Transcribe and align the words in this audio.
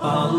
Firman 0.00 0.32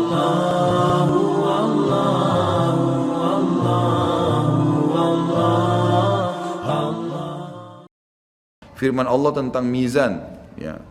Allah 9.06 9.30
tentang 9.30 9.62
mizan, 9.62 10.18
ya, 10.58 10.82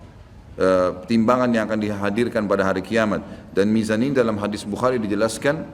e, 0.56 0.68
timbangan 1.04 1.52
yang 1.52 1.68
akan 1.68 1.84
dihadirkan 1.84 2.48
pada 2.48 2.64
hari 2.64 2.80
kiamat. 2.80 3.20
Dan 3.52 3.76
mizan 3.76 4.00
ini 4.00 4.16
dalam 4.16 4.40
hadis 4.40 4.64
Bukhari 4.64 5.04
dijelaskan 5.04 5.68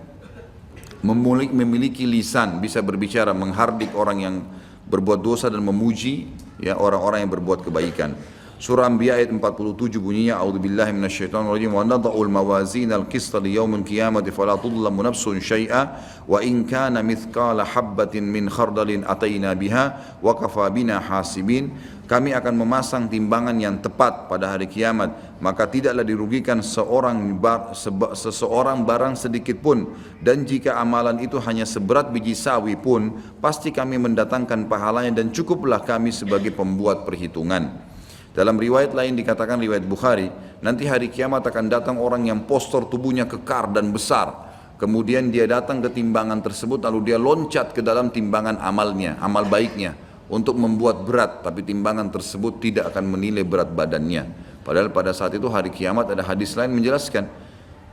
memiliki, 1.05 1.53
memiliki 1.53 2.09
lisan, 2.09 2.57
bisa 2.57 2.81
berbicara, 2.81 3.29
menghardik 3.37 3.93
orang 3.93 4.17
yang 4.17 4.41
berbuat 4.89 5.21
dosa 5.21 5.53
dan 5.53 5.61
memuji 5.61 6.33
ya 6.57 6.73
orang-orang 6.73 7.21
yang 7.21 7.31
berbuat 7.37 7.61
kebaikan. 7.61 8.17
Surah 8.57 8.89
Anbiya 8.89 9.21
ayat 9.21 9.29
47 9.29 10.01
bunyinya 10.01 10.41
A'udzubillahi 10.41 10.89
minasyaitonir 10.89 11.53
rajim 11.53 11.77
wa 11.77 11.85
nadha'ul 11.85 12.25
mawazin 12.25 12.89
al-qist 12.89 13.29
li 13.37 13.53
yaumil 13.53 13.85
qiyamati 13.85 14.33
fala 14.33 14.57
tudlamu 14.57 15.05
nafsun 15.05 15.37
syai'a 15.37 15.93
wa 16.25 16.41
in 16.41 16.65
kana 16.65 17.05
mithqala 17.05 17.61
habatin 17.61 18.25
min 18.25 18.49
khardalin 18.49 19.05
ataina 19.05 19.53
biha 19.53 20.17
wa 20.25 20.33
kafa 20.33 20.73
bina 20.73 20.97
hasibin. 20.97 21.69
Kami 22.09 22.33
akan 22.33 22.57
memasang 22.57 23.05
timbangan 23.05 23.53
yang 23.61 23.77
tepat 23.77 24.25
pada 24.25 24.49
hari 24.49 24.65
kiamat. 24.65 25.37
Maka 25.37 25.69
tidaklah 25.69 26.01
dirugikan 26.01 26.65
seorang 26.65 27.37
bar, 27.37 27.77
seba, 27.77 28.17
seseorang 28.17 28.81
barang 28.89 29.21
sedikit 29.21 29.61
pun. 29.61 29.93
Dan 30.17 30.49
jika 30.49 30.81
amalan 30.81 31.21
itu 31.21 31.37
hanya 31.45 31.67
seberat 31.69 32.09
biji 32.09 32.33
sawi 32.33 32.73
pun 32.73 33.21
pasti 33.37 33.69
kami 33.69 34.01
mendatangkan 34.01 34.65
pahalanya 34.65 35.21
dan 35.21 35.29
cukuplah 35.29 35.85
kami 35.85 36.09
sebagai 36.09 36.49
pembuat 36.57 37.05
perhitungan 37.05 37.96
dalam 38.37 38.61
riwayat 38.61 38.93
lain 38.93 39.17
dikatakan 39.17 39.57
riwayat 39.57 39.89
Bukhari, 39.89 40.29
nanti 40.61 40.85
hari 40.85 41.09
kiamat 41.09 41.41
akan 41.49 41.73
datang 41.73 41.97
orang 41.97 42.29
yang 42.29 42.45
postur 42.45 42.85
tubuhnya 42.85 43.25
kekar 43.25 43.73
dan 43.73 43.89
besar. 43.89 44.45
Kemudian 44.77 45.33
dia 45.33 45.49
datang 45.49 45.81
ke 45.81 45.89
timbangan 45.89 46.45
tersebut 46.45 46.85
lalu 46.85 47.09
dia 47.09 47.17
loncat 47.17 47.73
ke 47.73 47.81
dalam 47.81 48.13
timbangan 48.13 48.61
amalnya, 48.61 49.17
amal 49.25 49.49
baiknya 49.49 49.97
untuk 50.29 50.53
membuat 50.53 51.01
berat 51.01 51.41
tapi 51.41 51.65
timbangan 51.65 52.13
tersebut 52.13 52.61
tidak 52.61 52.93
akan 52.93 53.09
menilai 53.09 53.41
berat 53.41 53.73
badannya. 53.73 54.29
Padahal 54.61 54.93
pada 54.93 55.17
saat 55.17 55.33
itu 55.33 55.49
hari 55.49 55.73
kiamat 55.73 56.13
ada 56.13 56.21
hadis 56.21 56.53
lain 56.53 56.77
menjelaskan 56.77 57.25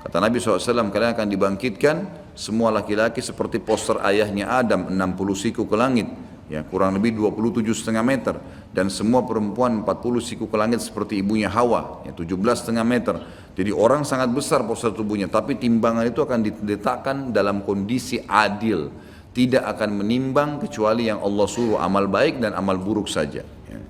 Kata 0.04 0.20
Nabi 0.20 0.36
SAW, 0.36 0.92
kalian 0.92 1.16
akan 1.16 1.28
dibangkitkan 1.32 1.96
semua 2.36 2.68
laki-laki 2.68 3.24
seperti 3.24 3.56
poster 3.56 3.96
ayahnya 4.04 4.52
Adam 4.52 4.92
60 4.92 5.00
siku 5.32 5.64
ke 5.64 5.72
langit 5.80 6.04
ya 6.48 6.60
kurang 6.64 6.96
lebih 6.96 7.16
27 7.16 7.64
setengah 7.72 8.04
meter. 8.04 8.36
Dan 8.74 8.90
semua 8.90 9.22
perempuan 9.22 9.86
40 9.86 10.18
siku 10.18 10.50
ke 10.50 10.56
langit 10.58 10.82
seperti 10.82 11.22
ibunya 11.22 11.46
Hawa 11.46 12.02
ya 12.02 12.12
17 12.12 12.34
setengah 12.34 12.84
meter. 12.84 13.14
Jadi 13.54 13.70
orang 13.70 14.02
sangat 14.02 14.34
besar 14.34 14.66
postur 14.66 14.90
tubuhnya. 14.90 15.30
Tapi 15.30 15.54
timbangan 15.56 16.04
itu 16.10 16.20
akan 16.20 16.40
diletakkan 16.42 17.16
dalam 17.30 17.62
kondisi 17.62 18.18
adil. 18.26 18.90
Tidak 19.34 19.62
akan 19.62 20.02
menimbang 20.02 20.62
kecuali 20.62 21.10
yang 21.10 21.18
Allah 21.18 21.46
suruh 21.50 21.78
amal 21.82 22.06
baik 22.06 22.38
dan 22.38 22.54
amal 22.54 22.78
buruk 22.78 23.10
saja 23.10 23.42
ya. 23.42 23.80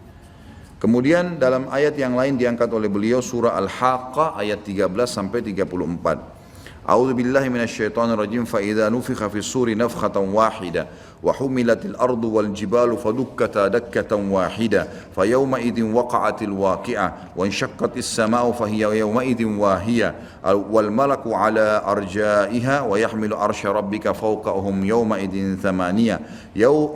kemudian 0.80 1.36
dalam 1.36 1.68
ayat 1.68 2.00
yang 2.00 2.16
lain 2.16 2.40
diangkat 2.40 2.72
oleh 2.72 2.88
beliau 2.88 3.20
surah 3.20 3.52
Al-Haqqah 3.52 4.40
ayat 4.40 4.64
13 4.64 4.88
sampai 5.04 5.44
34 5.44 6.34
أعوذ 6.88 7.12
بالله 7.12 7.48
من 7.48 7.60
الشيطان 7.60 8.10
الرجيم 8.10 8.44
فإذا 8.44 8.88
نفخ 8.88 9.26
في 9.26 9.38
الصور 9.38 9.76
نفخة 9.76 10.20
واحدة 10.20 10.86
وحملت 11.22 11.84
الأرض 11.84 12.24
والجبال 12.24 12.96
فدكتا 12.96 13.68
دكة 13.68 14.16
واحدة 14.16 14.88
فيومئذ 15.14 15.82
وقعت 15.82 16.42
الواقعة 16.42 17.14
وانشقت 17.36 17.96
السماء 17.96 18.52
فهي 18.52 18.98
يومئذ 18.98 19.44
واهية. 19.44 20.14
والملك 20.44 21.20
على 21.26 21.82
أرجائها 21.86 22.80
ويحمل 22.80 23.34
عرش 23.34 23.66
ربك 23.66 24.12
فوقهم 24.12 24.84
يومئذ 24.84 25.56
ثمانية. 25.56 26.20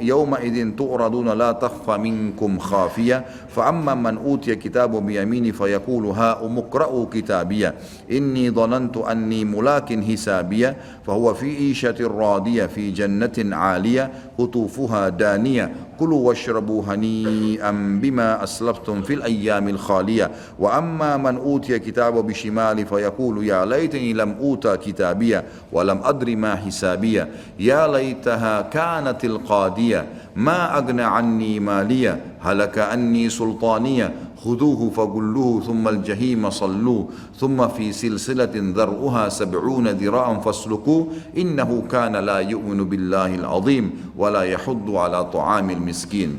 يومئذ 0.00 0.76
تعرضون 0.76 1.28
لا 1.28 1.52
تخفى 1.52 1.96
منكم 1.98 2.58
خافية. 2.58 3.24
فأما 3.58 3.94
من 3.94 4.16
أوتي 4.18 4.54
كتاب 4.54 5.06
بيمينه 5.06 5.50
فيقول 5.52 6.06
ها 6.06 6.32
اقرأوا 6.58 7.06
كتابية 7.12 7.74
إني 8.10 8.50
ظننت 8.50 8.96
أني 8.96 9.44
ملاك 9.44 10.04
حسابية 10.04 10.76
فهو 11.06 11.34
في 11.34 11.56
عيشة 11.56 11.96
راضية 12.00 12.66
في 12.66 12.90
جنة 12.90 13.56
عالية. 13.56 14.10
قطوفها 14.38 15.08
دانية. 15.08 15.72
كلوا 15.98 16.28
واشربوا 16.28 16.82
هنيئا 16.88 17.70
بما 18.02 18.44
أسلفتم 18.44 19.02
في 19.02 19.14
الأيام 19.14 19.68
الخالية. 19.68 20.30
وأما 20.58 21.16
من 21.16 21.36
أوتي 21.36 21.78
كتابه 21.78 22.22
بشمال 22.22 22.86
فيقول 22.86 23.46
يا 23.46 23.64
ليتني 23.64 24.12
لم 24.12 24.36
أوتى 24.40 24.76
كتابية 24.76 25.44
ولم 25.72 26.00
أدر 26.04 26.36
ما 26.36 26.56
حسابية. 26.56 27.28
يا 27.58 27.88
ليتها 27.88 28.60
كانت 28.60 29.24
القادية 29.24 30.06
ما 30.36 30.78
أغنى 30.78 31.02
عني 31.02 31.60
مالية. 31.60 32.20
هلك 32.40 32.78
أني 32.78 33.30
سلطانية. 33.30 34.12
خذوه 34.43 34.81
فغلوه 34.89 35.61
ثم 35.61 35.87
الجحيم 35.87 36.49
صلوه 36.49 37.07
ثم 37.39 37.67
في 37.67 37.91
سلسلة 37.91 38.51
ذرعها 38.53 39.29
سبعون 39.29 39.87
ذراعا 39.87 40.35
فاسلكوه 40.39 41.07
إنه 41.37 41.69
كان 41.91 42.15
لا 42.15 42.39
يؤمن 42.39 42.79
بالله 42.83 43.35
العظيم 43.35 44.13
ولا 44.17 44.43
يحض 44.43 44.87
على 44.91 45.19
طعام 45.31 45.67
المسكين 45.69 46.31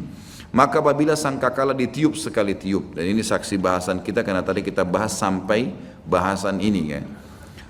Maka 0.54 0.78
apabila 0.78 1.18
sangkakala 1.18 1.74
ditiup 1.74 2.14
sekali 2.14 2.54
tiup 2.54 2.94
dan 2.94 3.10
ini 3.10 3.26
saksi 3.26 3.58
bahasan 3.58 3.98
kita 4.06 4.22
karena 4.22 4.38
tadi 4.38 4.62
kita 4.62 4.86
bahas 4.86 5.10
sampai 5.10 5.74
bahasan 6.06 6.62
ini 6.62 6.82
ya. 6.94 7.02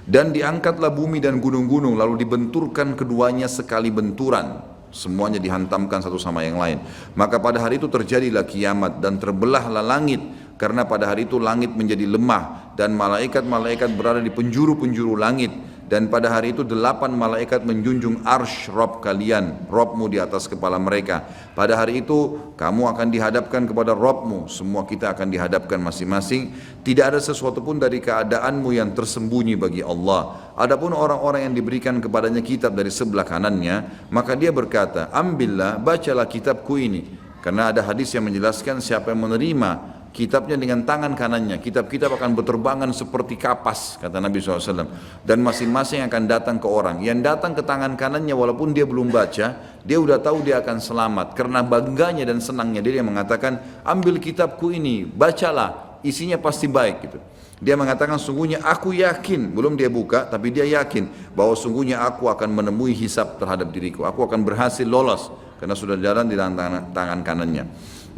Dan 0.05 0.37
diangkatlah 0.37 0.93
bumi 0.93 1.17
dan 1.17 1.41
gunung-gunung 1.41 1.97
lalu 1.97 2.21
dibenturkan 2.29 2.93
keduanya 2.93 3.49
sekali 3.49 3.89
benturan 3.89 4.61
Semuanya 4.90 5.38
dihantamkan 5.38 6.02
satu 6.02 6.18
sama 6.18 6.42
yang 6.42 6.58
lain. 6.58 6.82
Maka 7.14 7.38
pada 7.38 7.62
hari 7.62 7.78
itu 7.78 7.86
terjadilah 7.86 8.46
kiamat 8.46 8.98
dan 8.98 9.22
terbelahlah 9.22 9.86
langit 9.86 10.22
karena 10.60 10.84
pada 10.84 11.08
hari 11.08 11.24
itu 11.24 11.40
langit 11.40 11.72
menjadi 11.72 12.04
lemah 12.04 12.76
dan 12.76 12.92
malaikat-malaikat 12.92 13.96
berada 13.96 14.20
di 14.20 14.28
penjuru-penjuru 14.28 15.16
langit 15.16 15.56
dan 15.90 16.06
pada 16.06 16.30
hari 16.30 16.54
itu 16.54 16.62
delapan 16.62 17.10
malaikat 17.10 17.66
menjunjung 17.66 18.22
arsh 18.22 18.70
Rob 18.70 19.02
kalian, 19.02 19.66
Robmu 19.74 20.06
di 20.06 20.22
atas 20.22 20.46
kepala 20.46 20.78
mereka. 20.78 21.26
Pada 21.58 21.74
hari 21.74 22.06
itu 22.06 22.38
kamu 22.54 22.94
akan 22.94 23.10
dihadapkan 23.10 23.66
kepada 23.66 23.98
Robmu, 23.98 24.46
semua 24.46 24.86
kita 24.86 25.10
akan 25.10 25.34
dihadapkan 25.34 25.82
masing-masing. 25.82 26.54
Tidak 26.86 27.02
ada 27.10 27.18
sesuatu 27.18 27.66
pun 27.66 27.82
dari 27.82 27.98
keadaanmu 28.06 28.70
yang 28.70 28.94
tersembunyi 28.94 29.58
bagi 29.58 29.82
Allah. 29.82 30.54
Adapun 30.54 30.94
orang-orang 30.94 31.50
yang 31.50 31.58
diberikan 31.58 31.98
kepadanya 31.98 32.46
kitab 32.46 32.78
dari 32.78 32.94
sebelah 32.94 33.26
kanannya, 33.26 34.06
maka 34.14 34.38
dia 34.38 34.54
berkata, 34.54 35.10
ambillah, 35.10 35.82
bacalah 35.82 36.30
kitabku 36.30 36.78
ini. 36.78 37.18
Karena 37.42 37.74
ada 37.74 37.82
hadis 37.82 38.14
yang 38.14 38.30
menjelaskan 38.30 38.78
siapa 38.78 39.10
yang 39.10 39.26
menerima 39.26 39.99
kitabnya 40.20 40.60
dengan 40.60 40.84
tangan 40.84 41.16
kanannya. 41.16 41.64
Kitab-kitab 41.64 42.20
akan 42.20 42.36
berterbangan 42.36 42.92
seperti 42.92 43.40
kapas, 43.40 43.96
kata 44.04 44.20
Nabi 44.20 44.44
SAW. 44.44 44.92
Dan 45.24 45.40
masing-masing 45.40 46.04
akan 46.04 46.28
datang 46.28 46.60
ke 46.60 46.68
orang. 46.68 47.00
Yang 47.00 47.24
datang 47.24 47.56
ke 47.56 47.64
tangan 47.64 47.96
kanannya 47.96 48.36
walaupun 48.36 48.76
dia 48.76 48.84
belum 48.84 49.08
baca, 49.08 49.80
dia 49.80 49.98
udah 49.98 50.20
tahu 50.20 50.44
dia 50.44 50.60
akan 50.60 50.84
selamat. 50.84 51.40
Karena 51.40 51.64
bangganya 51.64 52.28
dan 52.28 52.44
senangnya 52.44 52.84
dia 52.84 53.00
mengatakan, 53.00 53.64
ambil 53.88 54.20
kitabku 54.20 54.76
ini, 54.76 55.08
bacalah, 55.08 56.04
isinya 56.04 56.36
pasti 56.36 56.68
baik 56.68 57.08
gitu. 57.08 57.20
Dia 57.60 57.76
mengatakan 57.76 58.20
sungguhnya 58.20 58.64
aku 58.64 58.96
yakin, 58.96 59.56
belum 59.56 59.80
dia 59.80 59.88
buka, 59.88 60.28
tapi 60.28 60.52
dia 60.52 60.68
yakin 60.68 61.32
bahwa 61.36 61.56
sungguhnya 61.56 62.04
aku 62.04 62.28
akan 62.32 62.56
menemui 62.56 62.92
hisap 62.96 63.40
terhadap 63.40 63.72
diriku. 63.72 64.04
Aku 64.08 64.24
akan 64.24 64.44
berhasil 64.44 64.88
lolos 64.88 65.32
karena 65.60 65.76
sudah 65.76 66.00
jalan 66.00 66.28
di 66.32 66.40
tangan, 66.40 66.96
tangan 66.96 67.20
kanannya. 67.20 67.68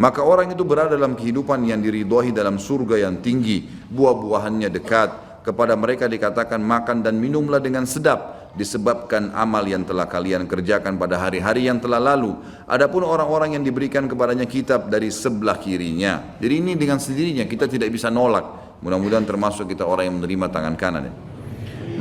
Maka 0.01 0.25
orang 0.25 0.50
itu 0.50 0.66
berada 0.66 0.97
dalam 0.97 1.13
kehidupan 1.13 1.62
yang 1.62 1.78
diridhoi 1.78 2.34
dalam 2.34 2.57
surga 2.57 3.06
yang 3.06 3.22
tinggi, 3.22 3.69
buah-buahannya 3.94 4.73
dekat. 4.73 5.09
Kepada 5.45 5.73
mereka 5.78 6.09
dikatakan 6.09 6.62
makan 6.62 7.01
dan 7.06 7.17
minumlah 7.17 7.61
dengan 7.61 7.85
sedap 7.85 8.53
disebabkan 8.58 9.34
amal 9.34 9.66
yang 9.66 9.81
telah 9.81 10.05
kalian 10.05 10.46
kerjakan 10.46 10.97
pada 10.97 11.17
hari-hari 11.22 11.66
yang 11.70 11.78
telah 11.78 11.97
lalu. 11.97 12.34
Adapun 12.66 13.05
orang-orang 13.05 13.58
yang 13.58 13.64
diberikan 13.66 14.09
kepadanya 14.09 14.46
kitab 14.49 14.90
dari 14.90 15.14
sebelah 15.14 15.58
kirinya. 15.58 16.37
Jadi 16.37 16.53
ini 16.61 16.73
dengan 16.78 16.97
sendirinya 16.97 17.46
kita 17.46 17.70
tidak 17.70 17.93
bisa 17.93 18.09
nolak. 18.09 18.78
Mudah-mudahan 18.81 19.25
termasuk 19.25 19.70
kita 19.70 19.85
orang 19.85 20.09
yang 20.09 20.16
menerima 20.22 20.46
tangan 20.49 20.75
kanan. 20.78 21.14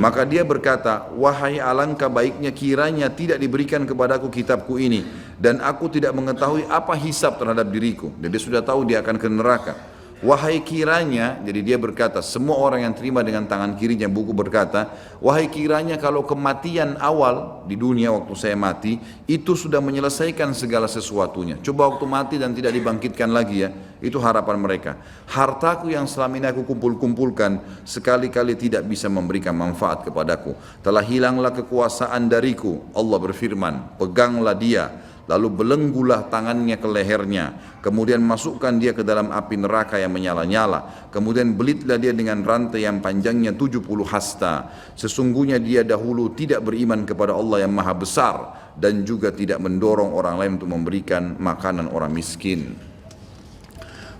Maka 0.01 0.25
dia 0.25 0.41
berkata, 0.41 1.13
wahai 1.13 1.61
alangkah 1.61 2.09
baiknya 2.09 2.49
kiranya 2.49 3.13
tidak 3.13 3.37
diberikan 3.37 3.85
kepadaku 3.85 4.33
kitabku 4.33 4.81
ini 4.81 5.05
dan 5.41 5.57
aku 5.57 5.89
tidak 5.89 6.13
mengetahui 6.13 6.69
apa 6.69 6.93
hisap 6.93 7.41
terhadap 7.41 7.65
diriku. 7.73 8.13
Dan 8.21 8.29
dia 8.29 8.37
sudah 8.37 8.61
tahu 8.61 8.85
dia 8.85 9.01
akan 9.01 9.17
ke 9.17 9.25
neraka. 9.25 9.73
Wahai 10.21 10.61
kiranya, 10.61 11.41
jadi 11.41 11.65
dia 11.65 11.77
berkata, 11.81 12.21
semua 12.21 12.53
orang 12.61 12.85
yang 12.85 12.93
terima 12.93 13.25
dengan 13.25 13.49
tangan 13.49 13.73
kirinya 13.73 14.05
buku 14.05 14.37
berkata, 14.37 14.93
wahai 15.17 15.49
kiranya 15.49 15.97
kalau 15.97 16.21
kematian 16.21 16.93
awal 17.01 17.65
di 17.65 17.73
dunia 17.73 18.13
waktu 18.13 18.29
saya 18.37 18.53
mati, 18.53 19.01
itu 19.25 19.57
sudah 19.57 19.81
menyelesaikan 19.81 20.53
segala 20.53 20.85
sesuatunya. 20.85 21.57
Coba 21.65 21.89
waktu 21.89 22.05
mati 22.05 22.35
dan 22.37 22.53
tidak 22.53 22.69
dibangkitkan 22.77 23.33
lagi 23.33 23.65
ya, 23.65 23.73
itu 23.97 24.21
harapan 24.21 24.61
mereka. 24.61 25.01
Hartaku 25.25 25.89
yang 25.89 26.05
selama 26.05 26.37
ini 26.37 26.53
aku 26.53 26.69
kumpul-kumpulkan, 26.69 27.81
sekali-kali 27.81 28.53
tidak 28.53 28.85
bisa 28.85 29.09
memberikan 29.09 29.57
manfaat 29.57 30.05
kepadaku. 30.05 30.53
Telah 30.85 31.01
hilanglah 31.01 31.49
kekuasaan 31.49 32.29
dariku, 32.29 32.77
Allah 32.93 33.17
berfirman, 33.17 33.97
peganglah 33.97 34.53
dia, 34.53 35.10
lalu 35.31 35.47
belenggulah 35.63 36.27
tangannya 36.27 36.75
ke 36.75 36.87
lehernya, 36.91 37.79
kemudian 37.79 38.19
masukkan 38.19 38.75
dia 38.75 38.91
ke 38.91 38.99
dalam 38.99 39.31
api 39.31 39.55
neraka 39.55 39.95
yang 39.95 40.11
menyala-nyala, 40.11 41.07
kemudian 41.07 41.55
belitlah 41.55 41.95
dia 41.95 42.11
dengan 42.11 42.43
rantai 42.43 42.83
yang 42.83 42.99
panjangnya 42.99 43.55
70 43.55 43.79
hasta. 44.03 44.67
Sesungguhnya 44.99 45.55
dia 45.55 45.87
dahulu 45.87 46.35
tidak 46.35 46.67
beriman 46.67 47.07
kepada 47.07 47.31
Allah 47.31 47.63
yang 47.63 47.71
maha 47.71 47.95
besar 47.95 48.35
dan 48.75 49.07
juga 49.07 49.31
tidak 49.31 49.63
mendorong 49.63 50.11
orang 50.11 50.35
lain 50.35 50.51
untuk 50.59 50.67
memberikan 50.67 51.39
makanan 51.39 51.87
orang 51.87 52.11
miskin. 52.11 52.75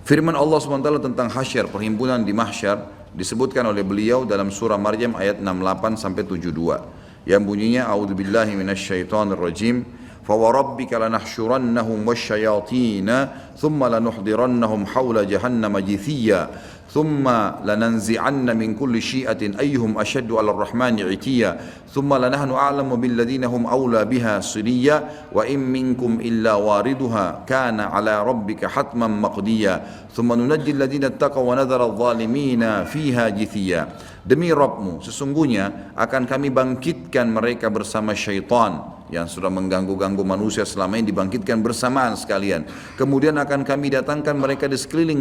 Firman 0.08 0.34
Allah 0.34 0.58
SWT 0.58 1.12
tentang 1.12 1.28
hasyar, 1.28 1.68
perhimpunan 1.68 2.24
di 2.24 2.32
mahsyar, 2.32 3.12
disebutkan 3.12 3.68
oleh 3.68 3.84
beliau 3.84 4.24
dalam 4.24 4.48
surah 4.48 4.80
Maryam 4.80 5.12
ayat 5.14 5.38
68 5.44 6.00
sampai 6.00 6.24
72 6.24 7.28
yang 7.28 7.46
bunyinya 7.46 7.86
a'udzubillahi 7.86 8.58
minasyaitonir 8.58 9.38
rajim 9.38 9.86
فوربك 10.28 10.92
لنحشرنهم 10.92 12.08
والشياطين 12.08 13.26
ثم 13.58 13.84
لنحضرنهم 13.84 14.86
حول 14.86 15.26
جهنم 15.26 15.78
جثيا 15.78 16.48
ثم 16.92 17.24
لننزعن 17.64 18.46
من 18.58 18.74
كل 18.74 19.02
شيئة 19.02 19.40
أيهم 19.60 19.98
أشد 19.98 20.32
على 20.32 20.50
الرحمن 20.50 21.00
عتيا 21.00 21.60
ثم 21.88 22.14
لنحن 22.14 22.50
أعلم 22.50 22.96
بالذين 22.96 23.44
هم 23.44 23.66
أولى 23.66 24.04
بها 24.04 24.40
صليا 24.40 25.08
وإن 25.32 25.58
منكم 25.58 26.20
إلا 26.20 26.54
واردها 26.54 27.44
كان 27.48 27.80
على 27.80 28.22
ربك 28.22 28.66
حتما 28.66 29.06
مقديا 29.06 29.82
ثم 30.12 30.32
ننجي 30.32 30.70
الذين 30.70 31.04
اتقوا 31.04 31.50
ونذر 31.50 31.84
الظالمين 31.84 32.84
فيها 32.84 33.28
جثيا 33.28 33.88
Demi 34.22 34.54
Rabbmu, 34.54 35.02
sesungguhnya 35.02 35.90
akan 35.98 36.30
kami 36.30 36.54
bangkitkan 36.54 37.26
mereka 37.26 37.66
bersama 37.74 38.14
syaitan. 38.14 39.01
Yang 39.10 39.26
sudah 39.26 39.50
mengganggu-ganggu 39.50 40.22
manusia 40.22 40.62
selama 40.62 41.00
ini 41.00 41.10
dibangkitkan 41.10 41.58
bersamaan 41.64 42.14
sekalian. 42.14 42.68
Kemudian 42.94 43.34
akan 43.40 43.66
kami 43.66 43.90
datangkan 43.90 44.36
mereka 44.38 44.70
di 44.70 44.78
sekeliling 44.78 45.20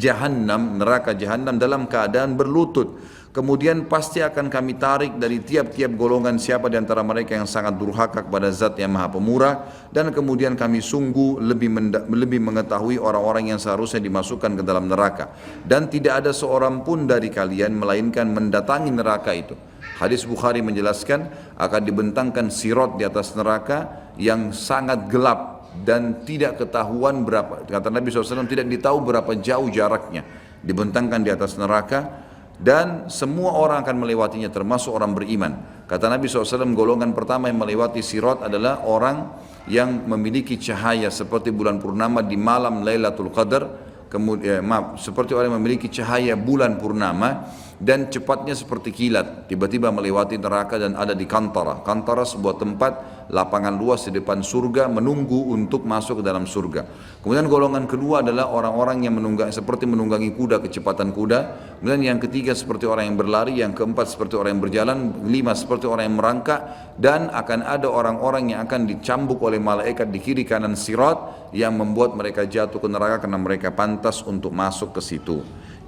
jahanam, 0.00 0.80
neraka 0.80 1.14
jahanam 1.14 1.60
dalam 1.60 1.86
keadaan 1.86 2.34
berlutut. 2.34 2.98
Kemudian 3.32 3.88
pasti 3.88 4.20
akan 4.20 4.52
kami 4.52 4.76
tarik 4.76 5.16
dari 5.16 5.40
tiap-tiap 5.40 5.96
golongan 5.96 6.36
siapa 6.36 6.68
di 6.68 6.76
antara 6.76 7.00
mereka 7.00 7.32
yang 7.32 7.48
sangat 7.48 7.80
durhaka 7.80 8.28
kepada 8.28 8.52
zat 8.52 8.76
yang 8.76 8.92
maha 8.92 9.08
pemurah. 9.08 9.88
Dan 9.88 10.12
kemudian 10.12 10.52
kami 10.52 10.84
sungguh 10.84 11.40
lebih, 11.40 11.72
lebih 12.12 12.44
mengetahui 12.44 13.00
orang-orang 13.00 13.56
yang 13.56 13.56
seharusnya 13.56 14.04
dimasukkan 14.04 14.60
ke 14.60 14.62
dalam 14.68 14.84
neraka. 14.84 15.32
Dan 15.64 15.88
tidak 15.88 16.20
ada 16.20 16.36
seorang 16.36 16.84
pun 16.84 17.08
dari 17.08 17.32
kalian 17.32 17.72
melainkan 17.72 18.28
mendatangi 18.28 18.92
neraka 18.92 19.32
itu. 19.32 19.56
Hadis 20.02 20.26
Bukhari 20.26 20.58
menjelaskan 20.66 21.30
akan 21.54 21.80
dibentangkan 21.86 22.50
sirot 22.50 22.98
di 22.98 23.06
atas 23.06 23.38
neraka 23.38 24.10
yang 24.18 24.50
sangat 24.50 25.06
gelap 25.06 25.70
dan 25.86 26.26
tidak 26.26 26.58
ketahuan 26.58 27.22
berapa. 27.22 27.62
Kata 27.62 27.86
Nabi 27.86 28.10
SAW 28.10 28.50
tidak 28.50 28.66
ditahu 28.66 28.98
berapa 29.06 29.30
jauh 29.38 29.70
jaraknya. 29.70 30.26
Dibentangkan 30.58 31.22
di 31.22 31.30
atas 31.30 31.54
neraka 31.54 32.22
dan 32.58 33.06
semua 33.06 33.54
orang 33.54 33.86
akan 33.86 33.96
melewatinya 34.02 34.50
termasuk 34.50 34.90
orang 34.90 35.14
beriman. 35.14 35.86
Kata 35.86 36.10
Nabi 36.10 36.26
SAW 36.26 36.74
golongan 36.74 37.14
pertama 37.14 37.46
yang 37.46 37.62
melewati 37.62 38.02
sirot 38.02 38.42
adalah 38.42 38.82
orang 38.82 39.38
yang 39.70 40.02
memiliki 40.10 40.58
cahaya 40.58 41.14
seperti 41.14 41.54
bulan 41.54 41.78
purnama 41.78 42.26
di 42.26 42.34
malam 42.34 42.82
Lailatul 42.82 43.30
Qadar 43.30 43.92
kemudian 44.12 44.60
eh, 44.60 44.62
maaf 44.62 45.00
seperti 45.00 45.32
orang 45.32 45.48
yang 45.48 45.58
memiliki 45.64 45.88
cahaya 45.88 46.36
bulan 46.36 46.76
purnama 46.76 47.48
dan 47.82 48.06
cepatnya 48.06 48.54
seperti 48.54 48.94
kilat 48.94 49.50
tiba-tiba 49.50 49.90
melewati 49.90 50.38
neraka 50.38 50.78
dan 50.78 50.94
ada 50.94 51.18
di 51.18 51.26
kantara. 51.26 51.82
Kantara 51.82 52.22
sebuah 52.22 52.54
tempat 52.62 52.92
lapangan 53.26 53.74
luas 53.74 54.06
di 54.06 54.22
depan 54.22 54.38
surga 54.38 54.86
menunggu 54.86 55.50
untuk 55.50 55.82
masuk 55.82 56.22
ke 56.22 56.24
dalam 56.24 56.46
surga. 56.46 56.86
Kemudian 57.26 57.50
golongan 57.50 57.90
kedua 57.90 58.22
adalah 58.22 58.54
orang-orang 58.54 59.02
yang 59.02 59.18
menunggang 59.18 59.50
seperti 59.50 59.90
menunggangi 59.90 60.30
kuda 60.30 60.62
kecepatan 60.62 61.10
kuda. 61.10 61.40
Kemudian 61.82 62.14
yang 62.14 62.18
ketiga 62.22 62.54
seperti 62.54 62.86
orang 62.86 63.10
yang 63.10 63.18
berlari 63.18 63.58
yang 63.58 63.74
keempat 63.74 64.14
seperti 64.14 64.38
orang 64.38 64.54
yang 64.54 64.62
berjalan 64.62 64.98
lima 65.26 65.50
seperti 65.58 65.90
orang 65.90 66.06
yang 66.06 66.16
merangkak 66.22 66.60
dan 67.02 67.34
akan 67.34 67.66
ada 67.66 67.90
orang-orang 67.90 68.54
yang 68.54 68.62
akan 68.62 68.86
dicambuk 68.86 69.42
oleh 69.42 69.58
malaikat 69.58 70.06
di 70.06 70.22
kiri 70.22 70.46
kanan 70.46 70.78
sirat 70.78 71.50
yang 71.50 71.74
membuat 71.74 72.14
mereka 72.14 72.46
jatuh 72.46 72.78
ke 72.78 72.86
neraka 72.86 73.26
karena 73.26 73.42
mereka 73.42 73.74
pantas 73.74 74.22
untuk 74.22 74.54
masuk 74.54 74.94
ke 74.94 75.02
situ 75.02 75.42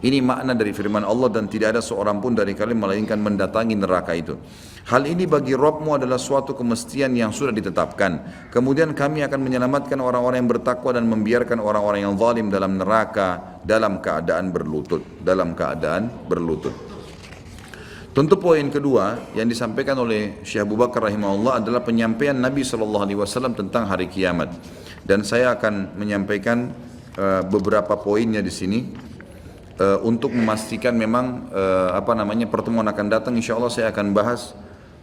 ini 0.05 0.21
makna 0.21 0.53
dari 0.53 0.77
firman 0.77 1.01
Allah 1.01 1.33
dan 1.33 1.49
tidak 1.49 1.73
ada 1.73 1.81
seorang 1.81 2.21
pun 2.21 2.37
dari 2.37 2.53
kalian 2.53 2.77
melainkan 2.77 3.17
mendatangi 3.17 3.73
neraka 3.73 4.13
itu. 4.13 4.37
Hal 4.93 5.09
ini 5.09 5.25
bagi 5.25 5.57
Robmu 5.57 5.97
adalah 5.97 6.21
suatu 6.21 6.53
kemestian 6.53 7.17
yang 7.17 7.33
sudah 7.33 7.57
ditetapkan. 7.57 8.45
Kemudian 8.53 8.93
kami 8.93 9.25
akan 9.25 9.41
menyelamatkan 9.41 9.97
orang-orang 9.97 10.45
yang 10.45 10.51
bertakwa 10.53 10.93
dan 10.93 11.09
membiarkan 11.09 11.57
orang-orang 11.57 12.05
yang 12.05 12.21
zalim 12.21 12.53
dalam 12.53 12.77
neraka 12.77 13.57
dalam 13.65 14.05
keadaan 14.05 14.53
berlutut. 14.53 15.25
Dalam 15.25 15.57
keadaan 15.57 16.29
berlutut. 16.29 16.77
Tentu 18.13 18.37
poin 18.37 18.69
kedua 18.69 19.33
yang 19.33 19.49
disampaikan 19.49 19.97
oleh 20.05 20.45
Syekh 20.45 20.69
Abu 20.69 20.77
Bakar 20.77 21.09
rahimahullah 21.09 21.65
adalah 21.65 21.81
penyampaian 21.81 22.37
Nabi 22.37 22.61
SAW 22.61 23.09
tentang 23.57 23.89
hari 23.89 24.13
kiamat. 24.13 24.53
Dan 25.01 25.25
saya 25.25 25.57
akan 25.57 25.97
menyampaikan 25.97 26.71
uh, 27.17 27.41
beberapa 27.49 27.97
poinnya 27.97 28.45
di 28.45 28.53
sini 28.53 28.79
uh, 29.81 29.99
untuk 30.03 30.31
memastikan 30.35 30.95
memang 30.95 31.49
uh, 31.51 31.95
apa 31.97 32.15
namanya 32.15 32.47
pertemuan 32.51 32.87
akan 32.87 33.07
datang 33.11 33.35
insya 33.35 33.57
Allah 33.59 33.73
saya 33.73 33.91
akan 33.91 34.15
bahas 34.15 34.55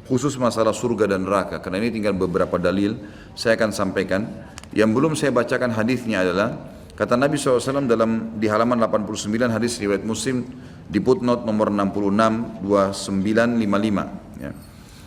khusus 0.08 0.36
masalah 0.36 0.76
surga 0.76 1.16
dan 1.16 1.24
neraka 1.24 1.64
karena 1.64 1.80
ini 1.84 1.90
tinggal 1.94 2.16
beberapa 2.16 2.60
dalil 2.60 3.00
saya 3.36 3.56
akan 3.56 3.72
sampaikan 3.72 4.28
yang 4.72 4.92
belum 4.92 5.16
saya 5.16 5.32
bacakan 5.32 5.72
hadisnya 5.72 6.24
adalah 6.24 6.56
kata 6.96 7.16
Nabi 7.16 7.40
SAW 7.40 7.88
dalam 7.88 8.36
di 8.40 8.48
halaman 8.52 8.80
89 8.80 9.28
hadis 9.52 9.80
riwayat 9.80 10.04
Muslim 10.04 10.48
di 10.92 11.00
footnote 11.00 11.48
nomor 11.48 11.72
66 11.72 12.64
2955 12.64 14.44
ya. 14.44 14.52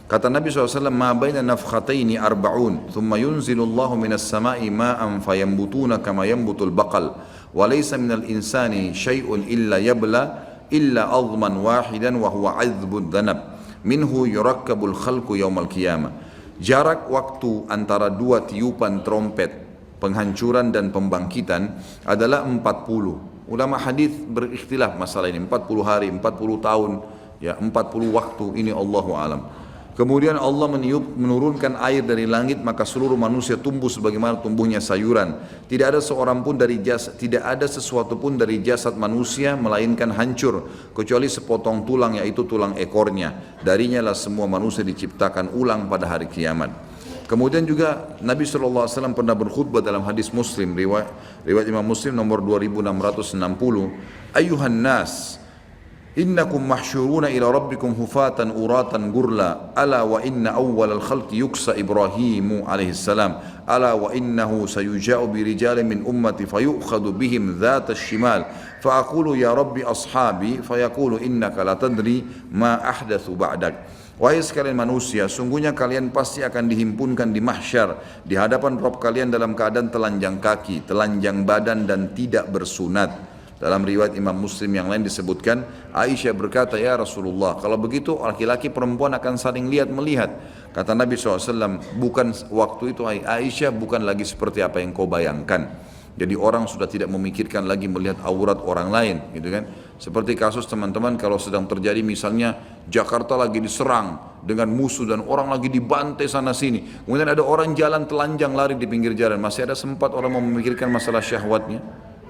Kata 0.05 0.28
Nabi 0.28 0.52
SAW, 0.52 0.93
Ma 0.93 1.16
baina 1.16 1.40
nafkhataini 1.40 2.20
arba'un, 2.20 2.93
thumma 2.93 3.16
yunzilullahu 3.16 3.96
minas 3.96 4.28
sama'i 4.28 4.69
ma'an 4.69 5.25
fayambutuna 5.25 6.05
kama 6.05 6.28
yambutul 6.28 6.69
baqal. 6.69 7.16
وليس 7.54 7.94
من 7.94 8.12
الإنسان 8.12 8.94
شيء 8.94 9.24
إلا 9.30 9.78
يبلى 9.78 10.22
إلا 10.74 11.02
azman 11.06 11.54
واحدا 11.62 12.10
وهو 12.18 12.44
عذب 12.48 12.92
الذنب 12.98 13.38
منه 13.84 14.12
يركب 14.28 14.80
الخلق 14.84 15.28
يوم 15.30 15.56
القيامة. 15.58 16.11
jarak 16.58 17.11
waktu 17.11 17.66
antara 17.70 18.11
dua 18.11 18.42
tiupan 18.46 19.02
trompet 19.06 19.50
penghancuran 19.99 20.70
dan 20.75 20.90
pembangkitan 20.90 21.78
adalah 22.06 22.46
40 22.46 23.50
ulama 23.50 23.76
hadis 23.76 24.11
berikhtilaf 24.11 24.96
masalah 24.96 25.28
ini. 25.30 25.44
40 25.44 25.84
hari 25.84 26.08
40 26.11 26.20
tahun. 26.61 26.92
Ya 27.42 27.58
40 27.61 27.70
waktu. 28.14 28.46
Ini 28.56 28.73
Allahu 28.73 29.12
alam. 29.12 29.63
Kemudian 29.94 30.34
Allah 30.34 30.66
meniup, 30.66 31.06
menurunkan 31.14 31.78
air 31.78 32.02
dari 32.02 32.26
langit 32.26 32.58
maka 32.58 32.82
seluruh 32.82 33.14
manusia 33.14 33.54
tumbuh 33.54 33.86
sebagaimana 33.86 34.42
tumbuhnya 34.42 34.82
sayuran. 34.82 35.38
Tidak 35.70 35.86
ada 35.86 36.02
seorang 36.02 36.42
pun 36.42 36.58
dari 36.58 36.82
jasad, 36.82 37.14
tidak 37.14 37.46
ada 37.46 37.62
sesuatu 37.70 38.18
pun 38.18 38.34
dari 38.34 38.58
jasad 38.58 38.98
manusia 38.98 39.54
melainkan 39.54 40.10
hancur 40.10 40.66
kecuali 40.90 41.30
sepotong 41.30 41.86
tulang 41.86 42.18
yaitu 42.18 42.42
tulang 42.42 42.74
ekornya. 42.74 43.38
Darinya 43.62 44.02
lah 44.02 44.18
semua 44.18 44.50
manusia 44.50 44.82
diciptakan 44.82 45.54
ulang 45.54 45.86
pada 45.86 46.10
hari 46.10 46.26
kiamat. 46.26 46.74
Kemudian 47.30 47.62
juga 47.62 48.18
Nabi 48.18 48.44
SAW 48.44 48.90
pernah 49.14 49.32
berkhutbah 49.38 49.78
dalam 49.78 50.02
hadis 50.02 50.28
Muslim 50.34 50.74
riwayat, 50.74 51.06
riwayat 51.46 51.70
Imam 51.70 51.86
Muslim 51.86 52.18
nomor 52.18 52.42
2660 52.42 53.38
Ayuhan 54.34 54.74
nas 54.74 55.38
إنكم 56.18 56.68
محشورون 56.68 57.25
إلى 57.25 57.50
ربكم 57.50 57.90
هفاة 58.00 58.38
أراتا 58.38 59.11
غرلا 59.14 59.61
ألا 59.78 60.02
وإن 60.02 60.47
أول 60.47 60.92
الخلق 60.92 61.28
يكسى 61.33 61.80
إبراهيم 61.80 62.62
عليه 62.66 62.90
السلام 62.90 63.38
ألا 63.71 63.92
وإنه 63.92 64.66
سيجاء 64.66 65.26
برجال 65.26 65.87
من 65.87 66.06
أمة 66.06 66.38
فيؤخذ 66.47 67.12
بهم 67.12 67.59
ذات 67.59 67.90
الشمال 67.90 68.44
فأقول 68.80 69.38
يا 69.38 69.54
رب 69.54 69.78
أصحابي 69.78 70.62
فيقول 70.62 71.23
إنك 71.23 71.59
لا 71.59 71.75
تدري 71.75 72.25
ما 72.52 72.88
أحدث 72.88 73.30
بعدك 73.30 73.75
Wahai 74.14 74.38
sekalian 74.38 74.78
manusia, 74.78 75.26
sungguhnya 75.26 75.75
kalian 75.75 76.14
pasti 76.14 76.47
akan 76.47 76.71
dihimpunkan 76.71 77.35
di 77.35 77.42
mahsyar, 77.42 77.99
di 78.23 78.38
hadapan 78.38 78.78
Rob 78.78 79.02
kalian 79.02 79.35
dalam 79.35 79.59
keadaan 79.59 79.90
telanjang 79.90 80.38
kaki, 80.38 80.87
telanjang 80.87 81.42
badan 81.42 81.83
dan 81.83 82.14
tidak 82.14 82.47
bersunat. 82.47 83.34
Dalam 83.54 83.87
riwayat 83.87 84.18
Imam 84.18 84.34
Muslim 84.34 84.75
yang 84.75 84.90
lain 84.90 85.06
disebutkan, 85.06 85.62
Aisyah 85.94 86.34
berkata, 86.34 86.75
Ya 86.75 86.99
Rasulullah, 86.99 87.54
kalau 87.54 87.78
begitu 87.78 88.18
laki-laki 88.18 88.66
perempuan 88.66 89.14
akan 89.14 89.38
saling 89.38 89.70
lihat 89.70 89.88
melihat. 89.94 90.34
Kata 90.75 90.90
Nabi 90.90 91.14
SAW, 91.14 91.78
bukan 92.02 92.34
waktu 92.50 92.99
itu 92.99 93.06
Aisyah 93.06 93.70
bukan 93.70 94.02
lagi 94.02 94.26
seperti 94.26 94.58
apa 94.58 94.82
yang 94.82 94.90
kau 94.90 95.06
bayangkan. 95.06 95.70
Jadi 96.14 96.34
orang 96.38 96.70
sudah 96.70 96.87
tidak 96.87 97.11
memikirkan 97.11 97.66
lagi 97.66 97.90
melihat 97.90 98.23
aurat 98.23 98.58
orang 98.62 98.90
lain, 98.90 99.16
gitu 99.34 99.50
kan? 99.50 99.66
Seperti 99.99 100.38
kasus 100.38 100.62
teman-teman 100.66 101.18
kalau 101.18 101.42
sedang 101.42 101.66
terjadi 101.66 102.06
misalnya 102.06 102.54
Jakarta 102.87 103.34
lagi 103.34 103.58
diserang 103.58 104.38
dengan 104.42 104.70
musuh 104.70 105.11
dan 105.11 105.26
orang 105.26 105.50
lagi 105.50 105.66
dibantai 105.70 106.30
sana 106.30 106.54
sini. 106.54 107.02
Kemudian 107.02 107.34
ada 107.34 107.42
orang 107.42 107.75
jalan 107.75 108.06
telanjang 108.06 108.54
lari 108.54 108.78
di 108.78 108.87
pinggir 108.87 109.14
jalan. 109.18 109.42
Masih 109.42 109.66
ada 109.66 109.75
sempat 109.75 110.14
orang 110.14 110.38
memikirkan 110.38 110.87
masalah 110.87 111.18
syahwatnya? 111.18 111.82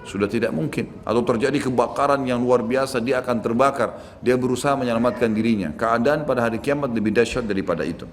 Sudah 0.05 0.29
tidak 0.29 0.53
mungkin. 0.53 0.93
Atau 1.03 1.25
terjadi 1.25 1.57
kebakaran 1.69 2.23
yang 2.29 2.45
luar 2.45 2.61
biasa, 2.61 3.01
dia 3.01 3.25
akan 3.25 3.41
terbakar. 3.41 4.21
Dia 4.21 4.37
berusaha 4.37 4.77
menyelamatkan 4.77 5.33
dirinya. 5.33 5.73
Keadaan 5.73 6.29
pada 6.29 6.45
hari 6.45 6.61
kiamat 6.61 6.93
lebih 6.93 7.17
dahsyat 7.17 7.49
daripada 7.49 7.83
itu. 7.83 8.05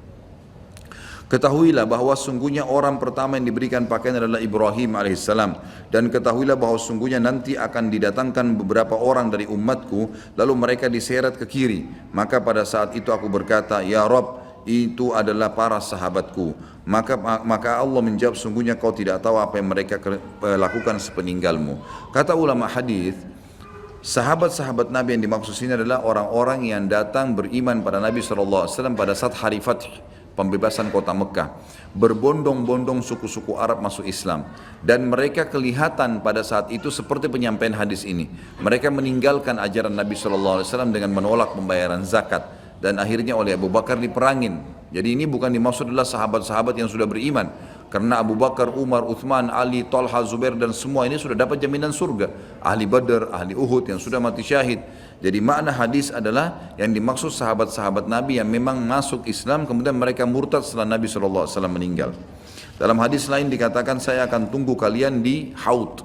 Ketahuilah 1.31 1.87
bahwa 1.87 2.11
sungguhnya 2.11 2.67
orang 2.67 2.99
pertama 2.99 3.39
yang 3.39 3.47
diberikan 3.47 3.87
pakaian 3.87 4.19
adalah 4.19 4.43
Ibrahim 4.43 4.99
alaihissalam 4.99 5.63
dan 5.87 6.11
ketahuilah 6.11 6.59
bahwa 6.59 6.75
sungguhnya 6.75 7.23
nanti 7.23 7.55
akan 7.55 7.87
didatangkan 7.87 8.59
beberapa 8.59 8.99
orang 8.99 9.31
dari 9.31 9.47
umatku 9.47 10.11
lalu 10.35 10.53
mereka 10.59 10.91
diseret 10.91 11.39
ke 11.39 11.47
kiri 11.47 11.87
maka 12.11 12.43
pada 12.43 12.67
saat 12.67 12.99
itu 12.99 13.15
aku 13.15 13.31
berkata 13.31 13.79
ya 13.79 14.11
Rob 14.11 14.43
itu 14.67 15.15
adalah 15.15 15.55
para 15.55 15.79
sahabatku 15.79 16.51
maka 16.81 17.13
maka 17.45 17.77
Allah 17.77 18.01
menjawab 18.01 18.33
sungguhnya 18.33 18.73
kau 18.73 18.89
tidak 18.89 19.21
tahu 19.21 19.37
apa 19.37 19.61
yang 19.61 19.69
mereka 19.69 20.01
lakukan 20.41 20.97
sepeninggalmu 20.97 21.77
kata 22.09 22.33
ulama 22.33 22.65
hadis 22.65 23.13
Sahabat-sahabat 24.01 24.89
Nabi 24.89 25.13
yang 25.13 25.29
dimaksud 25.29 25.53
sini 25.53 25.77
adalah 25.77 26.01
orang-orang 26.01 26.65
yang 26.65 26.89
datang 26.89 27.37
beriman 27.37 27.85
pada 27.85 28.01
Nabi 28.01 28.17
SAW 28.17 28.65
pada 28.97 29.13
saat 29.13 29.37
hari 29.37 29.61
Fath 29.61 29.85
pembebasan 30.33 30.89
kota 30.89 31.13
Mekah. 31.13 31.53
Berbondong-bondong 31.93 33.05
suku-suku 33.05 33.61
Arab 33.61 33.83
masuk 33.83 34.09
Islam. 34.09 34.49
Dan 34.81 35.05
mereka 35.05 35.45
kelihatan 35.45 36.25
pada 36.25 36.41
saat 36.41 36.73
itu 36.73 36.89
seperti 36.89 37.29
penyampaian 37.29 37.77
hadis 37.77 38.01
ini. 38.07 38.25
Mereka 38.57 38.89
meninggalkan 38.89 39.61
ajaran 39.61 39.93
Nabi 39.93 40.17
SAW 40.17 40.65
dengan 40.89 41.13
menolak 41.13 41.53
pembayaran 41.53 42.01
zakat. 42.01 42.47
Dan 42.81 42.97
akhirnya 42.97 43.37
oleh 43.37 43.53
Abu 43.53 43.69
Bakar 43.69 44.01
diperangin. 44.01 44.80
Jadi 44.91 45.15
ini 45.15 45.23
bukan 45.23 45.47
dimaksud 45.47 45.87
adalah 45.87 46.03
sahabat-sahabat 46.03 46.75
yang 46.75 46.91
sudah 46.91 47.07
beriman. 47.07 47.47
Karena 47.91 48.23
Abu 48.23 48.39
Bakar, 48.39 48.71
Umar, 48.71 49.03
Uthman, 49.03 49.51
Ali, 49.51 49.83
Talha, 49.83 50.23
Zubair 50.23 50.55
dan 50.55 50.71
semua 50.71 51.07
ini 51.07 51.19
sudah 51.19 51.35
dapat 51.35 51.59
jaminan 51.59 51.91
surga. 51.91 52.31
Ahli 52.63 52.87
Badar, 52.87 53.35
ahli 53.35 53.51
Uhud 53.51 53.87
yang 53.87 53.99
sudah 53.99 54.19
mati 54.19 54.43
syahid. 54.43 54.79
Jadi 55.19 55.39
makna 55.43 55.75
hadis 55.75 56.07
adalah 56.07 56.75
yang 56.79 56.91
dimaksud 56.95 57.35
sahabat-sahabat 57.35 58.07
Nabi 58.07 58.39
yang 58.39 58.47
memang 58.47 58.79
masuk 58.79 59.27
Islam 59.27 59.67
kemudian 59.67 59.95
mereka 59.95 60.23
murtad 60.23 60.63
setelah 60.63 60.95
Nabi 60.95 61.11
SAW 61.11 61.47
meninggal. 61.67 62.15
Dalam 62.79 62.95
hadis 62.99 63.27
lain 63.27 63.51
dikatakan 63.51 63.99
saya 63.99 64.23
akan 64.27 64.47
tunggu 64.51 64.75
kalian 64.79 65.19
di 65.19 65.51
Haud. 65.53 66.01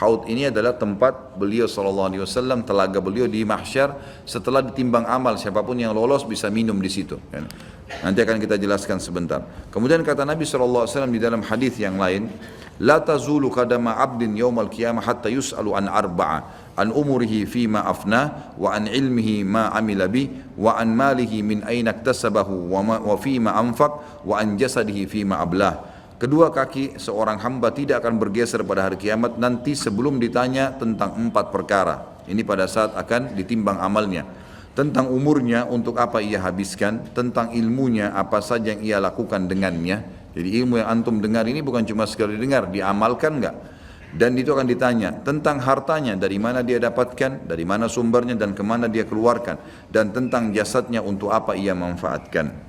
Haud 0.00 0.28
ini 0.28 0.48
adalah 0.48 0.76
tempat 0.76 1.36
beliau 1.36 1.64
SAW 1.64 2.12
telaga 2.64 3.00
beliau 3.00 3.24
di 3.24 3.44
mahsyar 3.44 4.22
setelah 4.28 4.60
ditimbang 4.60 5.04
amal 5.08 5.36
siapa 5.40 5.64
pun 5.64 5.76
yang 5.76 5.92
lolos 5.96 6.24
bisa 6.24 6.48
minum 6.52 6.76
di 6.80 6.90
situ. 6.92 7.16
Nanti 7.88 8.20
akan 8.20 8.36
kita 8.36 8.60
jelaskan 8.60 9.00
sebentar. 9.00 9.42
Kemudian 9.72 10.04
kata 10.04 10.22
Nabi 10.28 10.44
SAW 10.44 10.86
di 11.08 11.18
dalam 11.18 11.40
hadis 11.40 11.80
yang 11.80 11.96
lain, 11.96 12.28
La 12.78 13.02
tazulu 13.02 13.50
kadama 13.50 13.98
abdin 13.98 14.38
yawmal 14.38 14.70
qiyamah 14.70 15.02
hatta 15.02 15.26
yus'alu 15.26 15.74
an 15.74 15.90
arba'a 15.90 16.70
an 16.78 16.94
umurihi 16.94 17.42
fima 17.42 17.82
afna 17.82 18.54
wa 18.54 18.78
bi 20.06 20.22
wa 20.54 20.78
an 20.78 20.88
malihi 20.94 21.42
min 21.42 21.66
aina 21.66 21.90
iktasabahu 21.90 22.70
wa, 22.70 22.80
ma, 22.86 22.96
wa 23.02 23.18
fima 23.18 23.58
anfaq 23.58 24.22
wa 24.22 24.38
an 24.38 24.54
jasadihi 24.54 25.10
fima 25.10 25.42
ablah 25.42 25.98
Kedua 26.18 26.50
kaki 26.50 26.98
seorang 26.98 27.38
hamba 27.38 27.70
tidak 27.70 28.02
akan 28.02 28.18
bergeser 28.18 28.66
pada 28.66 28.90
hari 28.90 28.98
kiamat 28.98 29.38
nanti 29.38 29.78
sebelum 29.78 30.18
ditanya 30.18 30.74
tentang 30.74 31.14
empat 31.14 31.54
perkara. 31.54 32.26
Ini 32.26 32.42
pada 32.42 32.66
saat 32.66 32.90
akan 32.98 33.38
ditimbang 33.38 33.78
amalnya. 33.78 34.26
Tentang 34.78 35.10
umurnya 35.10 35.66
untuk 35.66 35.98
apa 35.98 36.22
ia 36.22 36.38
habiskan, 36.38 37.02
tentang 37.10 37.50
ilmunya 37.50 38.14
apa 38.14 38.38
saja 38.38 38.78
yang 38.78 38.82
ia 38.86 39.02
lakukan 39.02 39.50
dengannya. 39.50 40.30
Jadi 40.38 40.62
ilmu 40.62 40.78
yang 40.78 41.02
antum 41.02 41.18
dengar 41.18 41.50
ini 41.50 41.58
bukan 41.66 41.82
cuma 41.82 42.06
sekali 42.06 42.38
dengar, 42.38 42.70
diamalkan 42.70 43.42
enggak? 43.42 43.56
dan 44.08 44.32
itu 44.40 44.56
akan 44.56 44.64
ditanya 44.64 45.20
tentang 45.20 45.60
hartanya 45.60 46.16
dari 46.16 46.40
mana 46.40 46.64
dia 46.64 46.80
dapatkan, 46.80 47.44
dari 47.44 47.68
mana 47.68 47.92
sumbernya 47.92 48.32
dan 48.40 48.56
ke 48.56 48.64
mana 48.64 48.88
dia 48.88 49.04
keluarkan 49.04 49.60
dan 49.92 50.16
tentang 50.16 50.48
jasadnya 50.56 51.04
untuk 51.04 51.28
apa 51.28 51.52
ia 51.52 51.76
manfaatkan. 51.76 52.68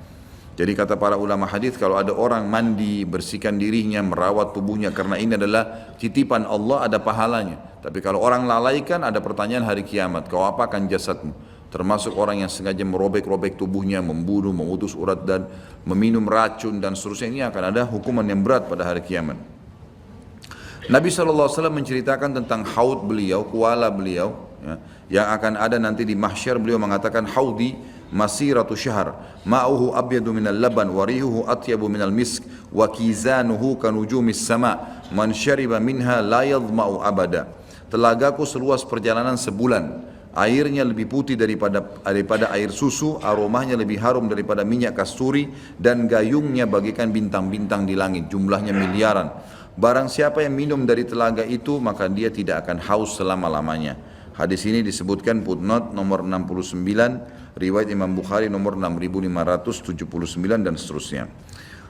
Jadi 0.60 0.76
kata 0.76 1.00
para 1.00 1.16
ulama 1.16 1.48
hadis 1.48 1.80
kalau 1.80 1.96
ada 1.96 2.12
orang 2.12 2.44
mandi, 2.52 3.08
bersihkan 3.08 3.56
dirinya, 3.56 4.04
merawat 4.04 4.52
tubuhnya 4.52 4.92
karena 4.92 5.16
ini 5.16 5.40
adalah 5.40 5.96
titipan 5.96 6.44
Allah 6.44 6.92
ada 6.92 7.00
pahalanya. 7.00 7.80
Tapi 7.80 8.04
kalau 8.04 8.20
orang 8.20 8.44
lalaikan 8.44 9.08
ada 9.08 9.24
pertanyaan 9.24 9.64
hari 9.64 9.88
kiamat, 9.88 10.28
kau 10.28 10.44
apakan 10.44 10.92
jasadmu? 10.92 11.32
Termasuk 11.70 12.18
orang 12.18 12.42
yang 12.42 12.50
sengaja 12.50 12.82
merobek-robek 12.82 13.54
tubuhnya, 13.54 14.02
membunuh, 14.02 14.50
memutus 14.50 14.98
urat 14.98 15.22
dan 15.22 15.46
meminum 15.86 16.26
racun 16.26 16.82
dan 16.82 16.98
seterusnya. 16.98 17.30
Ini 17.30 17.42
akan 17.54 17.64
ada 17.70 17.86
hukuman 17.86 18.26
yang 18.26 18.42
berat 18.42 18.66
pada 18.66 18.90
hari 18.90 19.06
kiamat. 19.06 19.38
Nabi 20.90 21.14
SAW 21.14 21.70
menceritakan 21.70 22.42
tentang 22.42 22.66
haud 22.66 23.06
beliau, 23.06 23.46
kuala 23.46 23.94
beliau, 23.94 24.50
ya, 24.66 24.76
yang 25.22 25.28
akan 25.30 25.62
ada 25.62 25.78
nanti 25.78 26.02
di 26.02 26.18
mahsyar. 26.18 26.58
Beliau 26.58 26.82
mengatakan 26.82 27.30
haudi 27.30 27.78
masiratu 28.10 28.74
syahr 28.74 29.14
ma'uhu 29.46 29.94
abyadu 29.94 30.34
minal 30.34 30.58
laban 30.58 30.90
wa 30.90 31.06
rihuhu 31.06 31.46
atyabu 31.46 31.86
minal 31.86 32.10
misk 32.10 32.42
wa 32.74 32.90
kizanuhu 32.90 33.78
kanujumis 33.78 34.42
sama. 34.42 35.06
Man 35.14 35.30
syariba 35.38 35.78
minha 35.78 36.26
la 36.26 36.42
yadhma'u 36.42 37.06
abada. 37.06 37.46
Telagaku 37.94 38.46
seluas 38.50 38.82
perjalanan 38.82 39.38
sebulan 39.38 40.02
airnya 40.40 40.88
lebih 40.88 41.12
putih 41.12 41.36
daripada 41.36 41.84
daripada 42.02 42.48
air 42.56 42.72
susu 42.72 43.20
aromanya 43.20 43.76
lebih 43.76 44.00
harum 44.00 44.32
daripada 44.32 44.64
minyak 44.64 44.96
kasturi 44.96 45.52
dan 45.76 46.08
gayungnya 46.08 46.64
bagikan 46.64 47.12
bintang-bintang 47.12 47.84
di 47.84 48.00
langit 48.00 48.32
jumlahnya 48.32 48.72
miliaran 48.72 49.30
Barang 49.80 50.12
siapa 50.12 50.44
yang 50.44 50.60
minum 50.60 50.84
dari 50.84 51.08
telaga 51.08 51.40
itu 51.40 51.80
maka 51.80 52.12
dia 52.12 52.28
tidak 52.28 52.68
akan 52.68 52.84
haus 52.84 53.16
selama-lamanya. 53.16 53.96
Hadis 54.36 54.68
ini 54.68 54.84
disebutkan 54.84 55.40
footnote 55.40 55.96
nomor 55.96 56.20
69, 56.20 56.84
riwayat 57.56 57.88
Imam 57.88 58.12
Bukhari 58.12 58.52
nomor 58.52 58.76
6579 58.76 60.68
dan 60.68 60.76
seterusnya. 60.76 61.32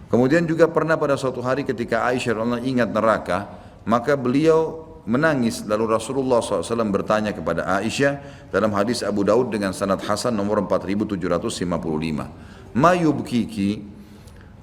Kemudian 0.06 0.46
juga 0.46 0.70
pernah 0.70 1.02
pada 1.02 1.18
suatu 1.18 1.42
hari 1.42 1.66
ketika 1.66 2.06
Aisyah 2.06 2.38
Allah 2.38 2.62
ingat 2.62 2.94
neraka, 2.94 3.58
maka 3.90 4.14
beliau 4.14 4.89
menangis 5.05 5.69
lalu 5.69 5.95
Rasulullah 5.95 6.41
SAW 6.41 6.89
bertanya 6.89 7.37
kepada 7.37 7.69
Aisyah 7.81 8.49
dalam 8.49 8.73
hadis 8.73 9.05
Abu 9.05 9.21
Daud 9.21 9.53
dengan 9.53 9.77
sanad 9.77 10.01
Hasan 10.01 10.33
nomor 10.33 10.65
4755 10.65 12.77
ma 12.77 12.93
yubkiki 12.97 13.95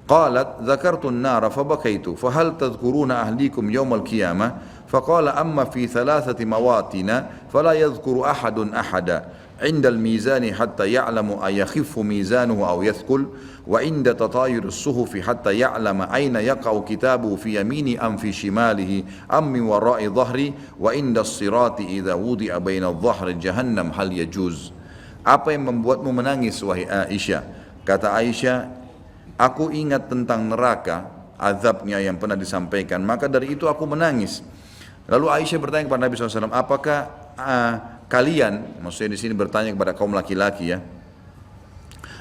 قالت 0.02 0.48
ذكرت 0.62 1.04
النار 1.04 1.50
فبكيت 1.50 2.08
فهل 2.08 2.58
تذكرون 2.58 3.10
أهليكم 3.10 3.70
يوم 3.70 3.94
القيامة 3.94 4.54
فقال 4.88 5.28
أما 5.28 5.64
في 5.64 5.86
ثلاثة 5.86 6.44
مواطن 6.44 7.24
فلا 7.52 7.72
يذكر 7.72 8.30
أحد 8.30 8.58
أحدا 8.58 9.24
عند 9.62 9.86
الميزان 9.86 10.54
حتى 10.54 10.92
يعلم 10.92 11.38
أيخف 11.38 11.98
ميزانه 11.98 12.68
أو 12.68 12.82
يثقل 12.82 13.26
وعند 13.66 14.14
تطاير 14.14 14.64
الصحف 14.64 15.16
حتى 15.16 15.58
يعلم 15.58 16.02
أين 16.02 16.36
يقع 16.36 16.80
كتابه 16.80 17.36
في 17.36 17.60
يمين 17.60 18.00
أم 18.00 18.16
في 18.16 18.32
شماله 18.32 19.02
أم 19.32 19.52
من 19.52 19.60
وراء 19.60 20.08
ظهري 20.08 20.54
وعند 20.80 21.18
الصراط 21.18 21.80
إذا 21.80 22.14
وضع 22.14 22.58
بين 22.58 22.84
الظهر 22.84 23.30
جهنم 23.30 23.92
هل 23.94 24.12
يجوز 24.12 24.72
Apa 25.22 25.54
yang 25.54 25.70
membuatmu 25.70 26.10
menangis 26.10 26.58
wahai 26.66 26.82
Aisyah? 26.82 27.46
Kata 27.86 28.10
Aisyah, 28.10 28.82
Aku 29.42 29.72
ingat 29.74 30.06
tentang 30.06 30.46
neraka, 30.46 31.08
azabnya 31.40 31.98
yang 31.98 32.20
pernah 32.20 32.38
disampaikan, 32.38 33.02
maka 33.02 33.26
dari 33.26 33.58
itu 33.58 33.66
aku 33.66 33.88
menangis. 33.88 34.44
Lalu 35.10 35.26
Aisyah 35.26 35.58
bertanya 35.58 35.90
kepada 35.90 36.02
Nabi 36.06 36.14
SAW, 36.14 36.52
apakah 36.52 36.98
uh, 37.34 37.74
kalian, 38.07 38.81
maksudnya 38.81 39.15
di 39.15 39.19
sini 39.19 39.33
bertanya 39.35 39.71
kepada 39.75 39.93
kaum 39.95 40.15
laki-laki 40.15 40.71
ya, 40.71 40.79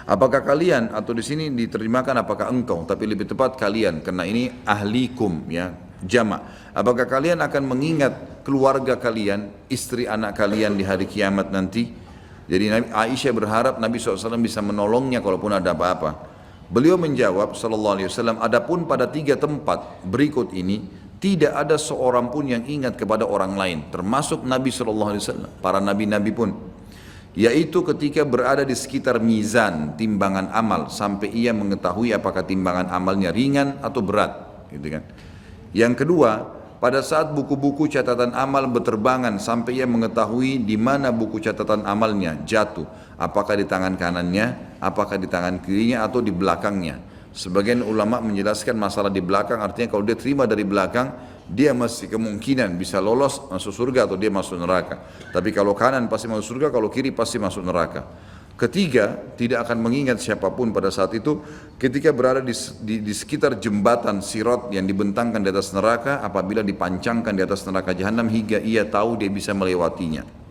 apakah 0.07 0.43
kalian 0.43 0.95
atau 0.95 1.15
di 1.15 1.23
sini 1.23 1.51
diterjemahkan 1.51 2.23
apakah 2.23 2.51
engkau, 2.51 2.87
tapi 2.87 3.07
lebih 3.07 3.27
tepat 3.27 3.59
kalian, 3.59 4.03
karena 4.03 4.27
ini 4.27 4.51
ahlikum 4.67 5.47
ya, 5.51 5.75
jamak. 6.03 6.71
Apakah 6.77 7.09
kalian 7.09 7.41
akan 7.41 7.63
mengingat 7.65 8.45
keluarga 8.45 9.01
kalian, 9.01 9.51
istri 9.73 10.05
anak 10.05 10.37
kalian 10.37 10.77
di 10.77 10.85
hari 10.85 11.09
kiamat 11.09 11.49
nanti? 11.51 11.89
Jadi 12.47 12.71
Aisyah 12.95 13.33
berharap 13.35 13.75
Nabi 13.83 13.99
SAW 13.99 14.39
bisa 14.39 14.63
menolongnya 14.63 15.19
kalaupun 15.19 15.51
ada 15.51 15.75
apa-apa. 15.75 16.39
Beliau 16.67 16.99
menjawab 16.99 17.55
sallallahu 17.55 17.95
alaihi 17.99 18.09
wasallam 18.11 18.39
adapun 18.43 18.91
pada 18.91 19.07
tiga 19.07 19.39
tempat 19.39 20.03
berikut 20.03 20.51
ini 20.51 20.83
Tidak 21.17 21.49
ada 21.49 21.81
seorang 21.81 22.29
pun 22.29 22.45
yang 22.45 22.69
ingat 22.69 23.01
kepada 23.01 23.25
orang 23.25 23.57
lain, 23.57 23.79
termasuk 23.89 24.45
Nabi 24.45 24.69
SAW, 24.69 25.49
para 25.65 25.81
nabi-nabi 25.81 26.29
pun. 26.29 26.53
Yaitu 27.37 27.85
ketika 27.85 28.25
berada 28.25 28.65
di 28.65 28.73
sekitar 28.73 29.21
mizan, 29.21 29.97
timbangan 29.97 30.53
amal, 30.53 30.93
sampai 30.93 31.33
ia 31.33 31.57
mengetahui 31.57 32.13
apakah 32.13 32.45
timbangan 32.45 32.89
amalnya 32.93 33.33
ringan 33.33 33.81
atau 33.81 34.01
berat. 34.05 34.33
Gitu 34.73 34.89
kan. 34.93 35.03
Yang 35.73 36.05
kedua, 36.05 36.57
pada 36.77 37.01
saat 37.01 37.33
buku-buku 37.33 37.89
catatan 37.89 38.37
amal 38.37 38.69
berterbangan 38.69 39.41
sampai 39.41 39.81
ia 39.81 39.89
mengetahui 39.89 40.61
di 40.65 40.77
mana 40.77 41.09
buku 41.09 41.41
catatan 41.41 41.85
amalnya 41.89 42.37
jatuh, 42.45 42.85
apakah 43.17 43.57
di 43.57 43.65
tangan 43.65 43.97
kanannya, 43.97 44.77
apakah 44.81 45.17
di 45.17 45.25
tangan 45.25 45.65
kirinya 45.65 46.05
atau 46.05 46.21
di 46.21 46.29
belakangnya. 46.29 47.16
Sebagian 47.37 47.85
ulama 47.85 48.17
menjelaskan 48.25 48.73
masalah 48.81 49.13
di 49.13 49.21
belakang 49.21 49.61
artinya 49.61 49.93
kalau 49.93 50.09
dia 50.09 50.17
terima 50.17 50.49
dari 50.49 50.65
belakang 50.65 51.13
dia 51.45 51.77
masih 51.77 52.09
kemungkinan 52.09 52.81
bisa 52.81 52.97
lolos 52.97 53.45
masuk 53.53 53.77
surga 53.77 54.09
atau 54.09 54.17
dia 54.17 54.33
masuk 54.33 54.57
neraka. 54.57 55.05
Tapi 55.37 55.53
kalau 55.53 55.77
kanan 55.77 56.09
pasti 56.09 56.33
masuk 56.33 56.57
surga, 56.57 56.73
kalau 56.73 56.89
kiri 56.89 57.13
pasti 57.13 57.37
masuk 57.37 57.61
neraka. 57.61 58.09
Ketiga, 58.57 59.37
tidak 59.37 59.69
akan 59.69 59.85
mengingat 59.85 60.17
siapa 60.17 60.49
pun 60.49 60.73
pada 60.73 60.89
saat 60.89 61.13
itu 61.13 61.45
ketika 61.77 62.09
berada 62.09 62.41
di, 62.41 62.57
di, 62.81 63.05
di 63.05 63.13
sekitar 63.13 63.61
jembatan 63.61 64.25
sirot 64.25 64.73
yang 64.73 64.89
dibentangkan 64.89 65.45
di 65.45 65.53
atas 65.53 65.77
neraka 65.77 66.25
apabila 66.25 66.65
dipancangkan 66.65 67.37
di 67.37 67.45
atas 67.45 67.69
neraka 67.69 67.93
jahanam 67.93 68.33
hingga 68.33 68.65
ia 68.65 68.89
tahu 68.89 69.21
dia 69.21 69.29
bisa 69.29 69.53
melewatinya. 69.53 70.46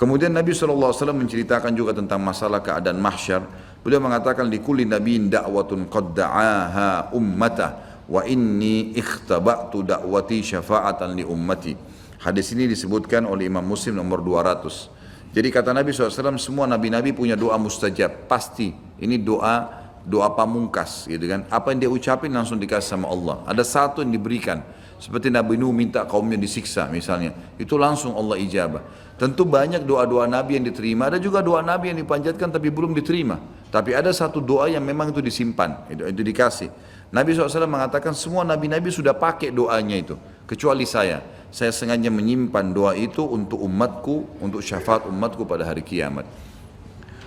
Kemudian 0.00 0.32
Nabi 0.32 0.56
SAW 0.56 0.96
menceritakan 1.12 1.76
juga 1.76 1.92
tentang 1.92 2.24
masalah 2.24 2.64
keadaan 2.64 2.96
mahsyar. 3.04 3.44
Beliau 3.84 4.00
mengatakan 4.00 4.48
di 4.48 4.56
kulli 4.56 4.88
nabiin 4.88 5.28
da'watun 5.28 5.92
qad 5.92 6.16
da'aha 6.16 7.12
ummata 7.12 8.00
wa 8.08 8.24
inni 8.24 8.96
ikhtaba'tu 8.96 9.84
da'wati 9.84 10.40
syafa'atan 10.40 11.20
li 11.20 11.24
ummati. 11.28 11.76
Hadis 12.24 12.48
ini 12.56 12.64
disebutkan 12.64 13.28
oleh 13.28 13.52
Imam 13.52 13.60
Muslim 13.60 14.00
nomor 14.00 14.24
200. 14.24 15.36
Jadi 15.36 15.48
kata 15.52 15.76
Nabi 15.76 15.92
SAW 15.92 16.40
semua 16.40 16.64
nabi-nabi 16.64 17.12
punya 17.12 17.36
doa 17.36 17.60
mustajab 17.60 18.24
pasti. 18.24 18.72
Ini 19.04 19.20
doa 19.20 19.68
doa 20.00 20.32
pamungkas 20.32 21.12
gitu 21.12 21.28
kan. 21.28 21.44
Apa 21.52 21.76
yang 21.76 21.78
dia 21.84 21.90
ucapin 21.92 22.32
langsung 22.32 22.56
dikasih 22.56 22.96
sama 22.96 23.06
Allah. 23.12 23.44
Ada 23.44 23.68
satu 23.68 24.00
yang 24.00 24.16
diberikan. 24.16 24.64
Seperti 25.00 25.32
Nabi 25.32 25.56
Nuh 25.56 25.72
minta 25.72 26.04
kaumnya 26.04 26.36
disiksa 26.36 26.84
misalnya. 26.92 27.32
Itu 27.56 27.80
langsung 27.80 28.12
Allah 28.12 28.36
ijabah. 28.36 28.84
Tentu 29.20 29.44
banyak 29.44 29.84
doa-doa 29.84 30.24
Nabi 30.24 30.56
yang 30.56 30.64
diterima. 30.64 31.12
Ada 31.12 31.20
juga 31.20 31.44
doa 31.44 31.60
Nabi 31.60 31.92
yang 31.92 32.00
dipanjatkan 32.00 32.48
tapi 32.48 32.72
belum 32.72 32.96
diterima. 32.96 33.36
Tapi 33.68 33.92
ada 33.92 34.08
satu 34.16 34.40
doa 34.40 34.64
yang 34.72 34.80
memang 34.80 35.12
itu 35.12 35.20
disimpan. 35.20 35.84
Itu, 35.92 36.08
itu 36.08 36.24
dikasih. 36.24 36.72
Nabi 37.12 37.36
SAW 37.36 37.68
mengatakan 37.68 38.16
semua 38.16 38.48
nabi-nabi 38.48 38.88
sudah 38.88 39.12
pakai 39.12 39.52
doanya 39.52 40.00
itu. 40.00 40.16
Kecuali 40.48 40.88
saya. 40.88 41.20
Saya 41.52 41.68
sengaja 41.68 42.08
menyimpan 42.08 42.72
doa 42.72 42.96
itu 42.96 43.20
untuk 43.20 43.60
umatku, 43.60 44.40
untuk 44.40 44.64
syafaat 44.64 45.04
umatku 45.04 45.44
pada 45.44 45.68
hari 45.68 45.84
kiamat. 45.84 46.24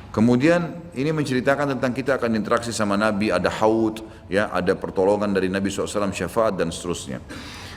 Kemudian 0.10 0.90
ini 0.98 1.14
menceritakan 1.14 1.78
tentang 1.78 1.94
kita 1.94 2.18
akan 2.18 2.38
interaksi 2.38 2.74
sama 2.74 2.98
Nabi, 2.98 3.30
ada 3.30 3.54
haud, 3.54 4.02
ya, 4.34 4.50
ada 4.50 4.74
pertolongan 4.74 5.30
dari 5.30 5.50
Nabi 5.50 5.70
SAW, 5.70 6.10
syafaat 6.10 6.58
dan 6.58 6.74
seterusnya. 6.74 7.22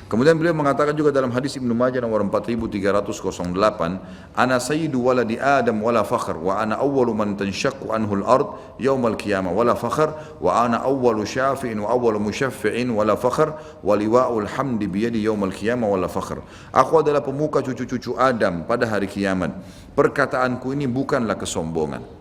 Kemudian 0.07 0.39
beliau 0.39 0.55
mengatakan 0.55 0.95
juga 0.95 1.11
dalam 1.11 1.35
hadis 1.35 1.59
Ibnu 1.59 1.75
Majah 1.75 1.99
nomor 1.99 2.23
4308, 2.23 3.99
"Ana 4.39 4.63
sayyidu 4.63 5.03
waladi 5.03 5.35
Adam 5.35 5.83
wala 5.83 6.07
fakhr 6.07 6.39
wa 6.39 6.63
ana 6.63 6.79
awwalu 6.79 7.11
man 7.11 7.35
tanshaqqu 7.35 7.91
anhu 7.91 8.23
al-ard 8.23 8.79
yaumal 8.79 9.19
qiyamah 9.19 9.51
wala 9.51 9.75
fakhr 9.75 10.15
wa 10.39 10.63
ana 10.63 10.79
awwalu 10.87 11.27
syafi'in 11.27 11.83
wa 11.83 11.91
awwalu 11.91 12.23
musyaffi'in 12.23 12.87
wala 12.87 13.19
fakhr 13.19 13.59
wa 13.83 13.93
liwa'ul 13.99 14.47
hamdi 14.47 14.87
bi 14.87 15.11
yadi 15.11 15.27
yaumal 15.27 15.51
qiyamah 15.51 15.91
wala 15.91 16.07
fakhr." 16.07 16.39
Aku 16.71 17.03
adalah 17.03 17.27
pemuka 17.27 17.59
cucu-cucu 17.59 18.15
Adam 18.15 18.63
pada 18.63 18.87
hari 18.87 19.11
kiamat. 19.11 19.59
Perkataanku 19.99 20.71
ini 20.71 20.87
bukanlah 20.87 21.35
kesombongan. 21.35 22.16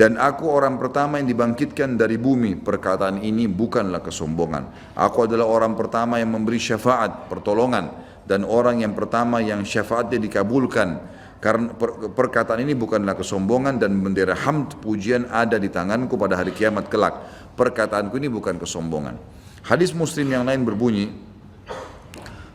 Dan 0.00 0.16
aku 0.16 0.48
orang 0.48 0.80
pertama 0.80 1.20
yang 1.20 1.28
dibangkitkan 1.28 2.00
dari 2.00 2.16
bumi. 2.16 2.56
Perkataan 2.56 3.20
ini 3.20 3.44
bukanlah 3.44 4.00
kesombongan. 4.00 4.96
Aku 4.96 5.28
adalah 5.28 5.44
orang 5.44 5.76
pertama 5.76 6.16
yang 6.16 6.32
memberi 6.32 6.56
syafaat, 6.56 7.28
pertolongan. 7.28 7.92
Dan 8.24 8.48
orang 8.48 8.80
yang 8.80 8.96
pertama 8.96 9.44
yang 9.44 9.60
syafaatnya 9.60 10.16
dikabulkan. 10.24 10.88
Karena 11.36 11.76
perkataan 12.16 12.64
ini 12.64 12.72
bukanlah 12.72 13.12
kesombongan 13.12 13.76
dan 13.76 14.00
bendera 14.00 14.32
hamd 14.40 14.80
pujian 14.80 15.28
ada 15.28 15.60
di 15.60 15.68
tanganku 15.68 16.16
pada 16.16 16.40
hari 16.40 16.56
kiamat 16.56 16.88
kelak. 16.88 17.20
Perkataanku 17.52 18.16
ini 18.16 18.32
bukan 18.32 18.56
kesombongan. 18.56 19.20
Hadis 19.68 19.92
muslim 19.92 20.32
yang 20.32 20.48
lain 20.48 20.64
berbunyi, 20.64 21.12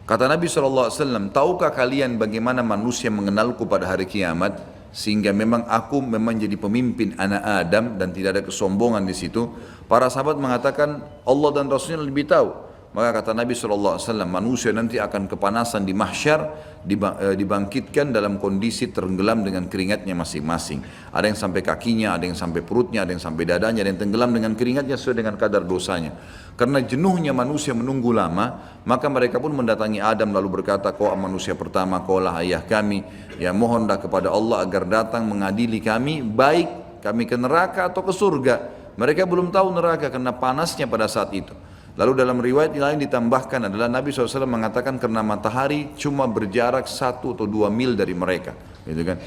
Kata 0.05 0.29
Nabi 0.29 0.45
SAW, 0.45 1.33
tahukah 1.33 1.73
kalian 1.73 2.21
bagaimana 2.21 2.61
manusia 2.61 3.09
mengenalku 3.09 3.65
pada 3.65 3.89
hari 3.89 4.05
kiamat? 4.05 4.74
Sehingga 4.95 5.35
memang 5.35 5.67
aku 5.67 5.99
memang 5.99 6.39
jadi 6.39 6.55
pemimpin 6.55 7.19
anak 7.19 7.43
Adam 7.43 7.99
dan 7.99 8.15
tidak 8.15 8.39
ada 8.39 8.43
kesombongan 8.47 9.03
di 9.03 9.11
situ. 9.11 9.51
Para 9.91 10.07
sahabat 10.07 10.39
mengatakan 10.39 11.03
Allah 11.27 11.49
dan 11.51 11.67
Rasulnya 11.67 11.99
lebih 11.99 12.23
tahu. 12.31 12.64
Maka 12.95 13.19
kata 13.19 13.35
Nabi 13.35 13.51
SAW, 13.51 13.99
manusia 14.23 14.71
nanti 14.71 14.95
akan 14.95 15.27
kepanasan 15.27 15.83
di 15.83 15.91
mahsyar, 15.91 16.47
eh, 16.87 17.35
dibangkitkan 17.35 18.15
dalam 18.15 18.39
kondisi 18.39 18.87
tenggelam 18.87 19.43
dengan 19.43 19.67
keringatnya 19.67 20.15
masing-masing. 20.15 20.79
Ada 21.11 21.27
yang 21.27 21.35
sampai 21.35 21.59
kakinya, 21.59 22.15
ada 22.15 22.23
yang 22.23 22.39
sampai 22.39 22.63
perutnya, 22.63 23.03
ada 23.03 23.11
yang 23.11 23.19
sampai 23.19 23.43
dadanya, 23.43 23.83
ada 23.83 23.91
yang 23.91 23.99
tenggelam 23.99 24.31
dengan 24.31 24.55
keringatnya 24.55 24.95
sesuai 24.95 25.19
dengan 25.19 25.35
kadar 25.35 25.67
dosanya. 25.67 26.15
Karena 26.55 26.79
jenuhnya 26.87 27.35
manusia 27.35 27.75
menunggu 27.75 28.15
lama, 28.15 28.79
maka 28.87 29.11
mereka 29.11 29.43
pun 29.43 29.51
mendatangi 29.51 29.99
Adam 29.99 30.31
lalu 30.31 30.63
berkata, 30.63 30.95
kau 30.95 31.11
manusia 31.19 31.51
pertama, 31.51 31.99
kau 31.99 32.23
lah 32.23 32.39
ayah 32.39 32.63
kami. 32.63 33.03
Ya 33.35 33.51
mohonlah 33.51 33.99
kepada 33.99 34.31
Allah 34.31 34.63
agar 34.63 34.87
datang 34.87 35.27
mengadili 35.27 35.83
kami, 35.83 36.23
baik 36.23 37.03
kami 37.03 37.27
ke 37.27 37.35
neraka 37.35 37.91
atau 37.91 38.07
ke 38.07 38.15
surga. 38.15 38.71
Mereka 38.95 39.27
belum 39.27 39.51
tahu 39.51 39.67
neraka 39.75 40.07
karena 40.07 40.31
panasnya 40.31 40.87
pada 40.87 41.11
saat 41.11 41.35
itu. 41.35 41.51
Lalu 41.95 42.11
dalam 42.11 42.43
riwayat 42.43 42.75
lain 42.75 42.99
ditambahkan 43.07 43.71
adalah 43.71 43.87
Nabi 43.87 44.11
SAW 44.11 44.43
mengatakan 44.43 44.99
karena 44.99 45.23
matahari 45.23 45.95
cuma 45.95 46.27
berjarak 46.27 46.91
satu 46.91 47.31
atau 47.31 47.47
dua 47.47 47.71
mil 47.71 47.95
dari 47.95 48.11
mereka, 48.11 48.51
gitu 48.83 48.99
kan? 49.07 49.17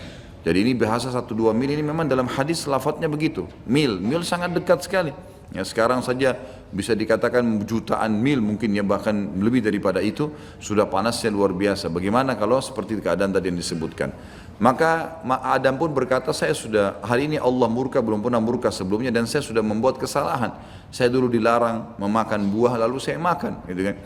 Jadi 0.45 0.59
ini 0.69 0.73
bahasa 0.77 1.09
satu 1.09 1.33
dua 1.33 1.57
mil 1.57 1.73
ini 1.73 1.81
memang 1.81 2.05
dalam 2.05 2.29
hadis 2.29 2.69
lafadznya 2.69 3.09
begitu, 3.09 3.49
mil, 3.65 3.97
mil 3.97 4.21
sangat 4.21 4.53
dekat 4.53 4.85
sekali. 4.85 5.17
Ya 5.49 5.65
sekarang 5.65 6.05
saja 6.05 6.37
bisa 6.69 6.93
dikatakan 6.93 7.65
jutaan 7.65 8.21
mil 8.21 8.45
mungkin 8.45 8.69
ya 8.77 8.85
bahkan 8.85 9.17
lebih 9.41 9.65
daripada 9.65 10.05
itu 10.05 10.29
sudah 10.61 10.85
panasnya 10.85 11.33
luar 11.33 11.57
biasa. 11.57 11.89
Bagaimana 11.89 12.37
kalau 12.37 12.61
seperti 12.61 13.01
keadaan 13.01 13.33
tadi 13.33 13.49
yang 13.49 13.57
disebutkan? 13.57 14.13
Maka 14.59 15.23
Adam 15.47 15.79
pun 15.79 15.95
berkata 15.95 16.35
saya 16.35 16.51
sudah 16.51 16.99
hari 17.07 17.31
ini 17.31 17.39
Allah 17.39 17.71
murka 17.71 18.03
belum 18.03 18.19
pernah 18.19 18.43
murka 18.43 18.75
sebelumnya 18.75 19.15
dan 19.15 19.23
saya 19.31 19.39
sudah 19.47 19.63
membuat 19.63 20.03
kesalahan. 20.03 20.51
Saya 20.91 21.07
dulu 21.15 21.31
dilarang 21.31 21.95
memakan 21.95 22.51
buah 22.51 22.75
lalu 22.75 22.99
saya 22.99 23.23
makan 23.23 23.63
gitu 23.71 23.87
kan. 23.87 23.97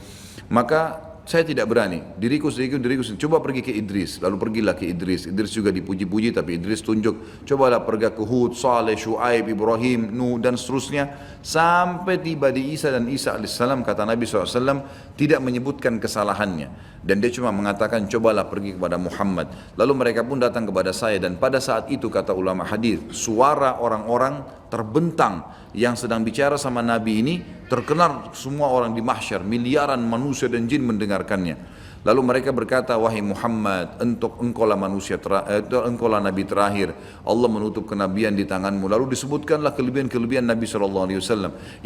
Maka 0.52 0.80
saya 1.22 1.46
tidak 1.46 1.70
berani. 1.70 2.02
Diriku 2.18 2.50
sedikit, 2.50 2.82
diriku 2.82 3.06
sedikit. 3.06 3.30
Coba 3.30 3.38
pergi 3.38 3.62
ke 3.62 3.70
Idris. 3.70 4.18
Lalu 4.18 4.36
pergilah 4.42 4.74
ke 4.74 4.90
Idris. 4.90 5.30
Idris 5.30 5.54
juga 5.54 5.70
dipuji-puji 5.70 6.34
tapi 6.34 6.58
Idris 6.58 6.82
tunjuk. 6.82 7.46
Cobalah 7.46 7.86
pergi 7.86 8.10
ke 8.10 8.22
Hud, 8.26 8.58
Saleh, 8.58 8.98
Shu'aib, 8.98 9.46
Ibrahim, 9.46 10.10
Nuh 10.10 10.42
dan 10.42 10.58
seterusnya. 10.58 11.38
Sampai 11.38 12.18
tiba 12.18 12.50
di 12.50 12.74
Isa 12.74 12.90
dan 12.90 13.06
Isa 13.06 13.38
AS 13.38 13.54
kata 13.56 14.02
Nabi 14.02 14.26
SAW 14.26 14.82
tidak 15.14 15.38
menyebutkan 15.38 16.02
kesalahannya. 16.02 16.91
Dan 17.02 17.18
dia 17.18 17.34
cuma 17.34 17.50
mengatakan 17.50 18.06
cobalah 18.06 18.46
pergi 18.46 18.78
kepada 18.78 18.94
Muhammad. 18.94 19.74
Lalu 19.74 19.92
mereka 19.92 20.22
pun 20.22 20.38
datang 20.38 20.70
kepada 20.70 20.94
saya. 20.94 21.18
Dan 21.18 21.34
pada 21.34 21.58
saat 21.58 21.90
itu 21.90 22.06
kata 22.06 22.30
ulama 22.30 22.62
hadis 22.62 23.02
suara 23.10 23.82
orang-orang 23.82 24.46
terbentang 24.70 25.42
yang 25.74 25.98
sedang 25.98 26.22
bicara 26.22 26.54
sama 26.54 26.78
Nabi 26.78 27.12
ini 27.18 27.34
terkenal 27.66 28.30
semua 28.32 28.70
orang 28.70 28.94
di 28.94 29.02
mahsyar, 29.02 29.42
miliaran 29.42 29.98
manusia 30.06 30.46
dan 30.46 30.70
jin 30.70 30.86
mendengarkannya. 30.86 31.82
Lalu 32.02 32.20
mereka 32.22 32.50
berkata, 32.50 32.98
wahai 32.98 33.22
Muhammad, 33.22 34.02
untuk 34.02 34.42
engkaulah 34.42 34.74
manusia 34.74 35.22
eh, 35.46 35.62
engkaulah 35.62 36.18
Nabi 36.18 36.42
terakhir. 36.42 36.90
Allah 37.22 37.46
menutup 37.46 37.86
kenabian 37.86 38.34
di 38.34 38.42
tanganmu. 38.42 38.90
Lalu 38.90 39.14
disebutkanlah 39.14 39.70
kelebihan-kelebihan 39.78 40.42
Nabi 40.42 40.66
SAW. 40.66 41.22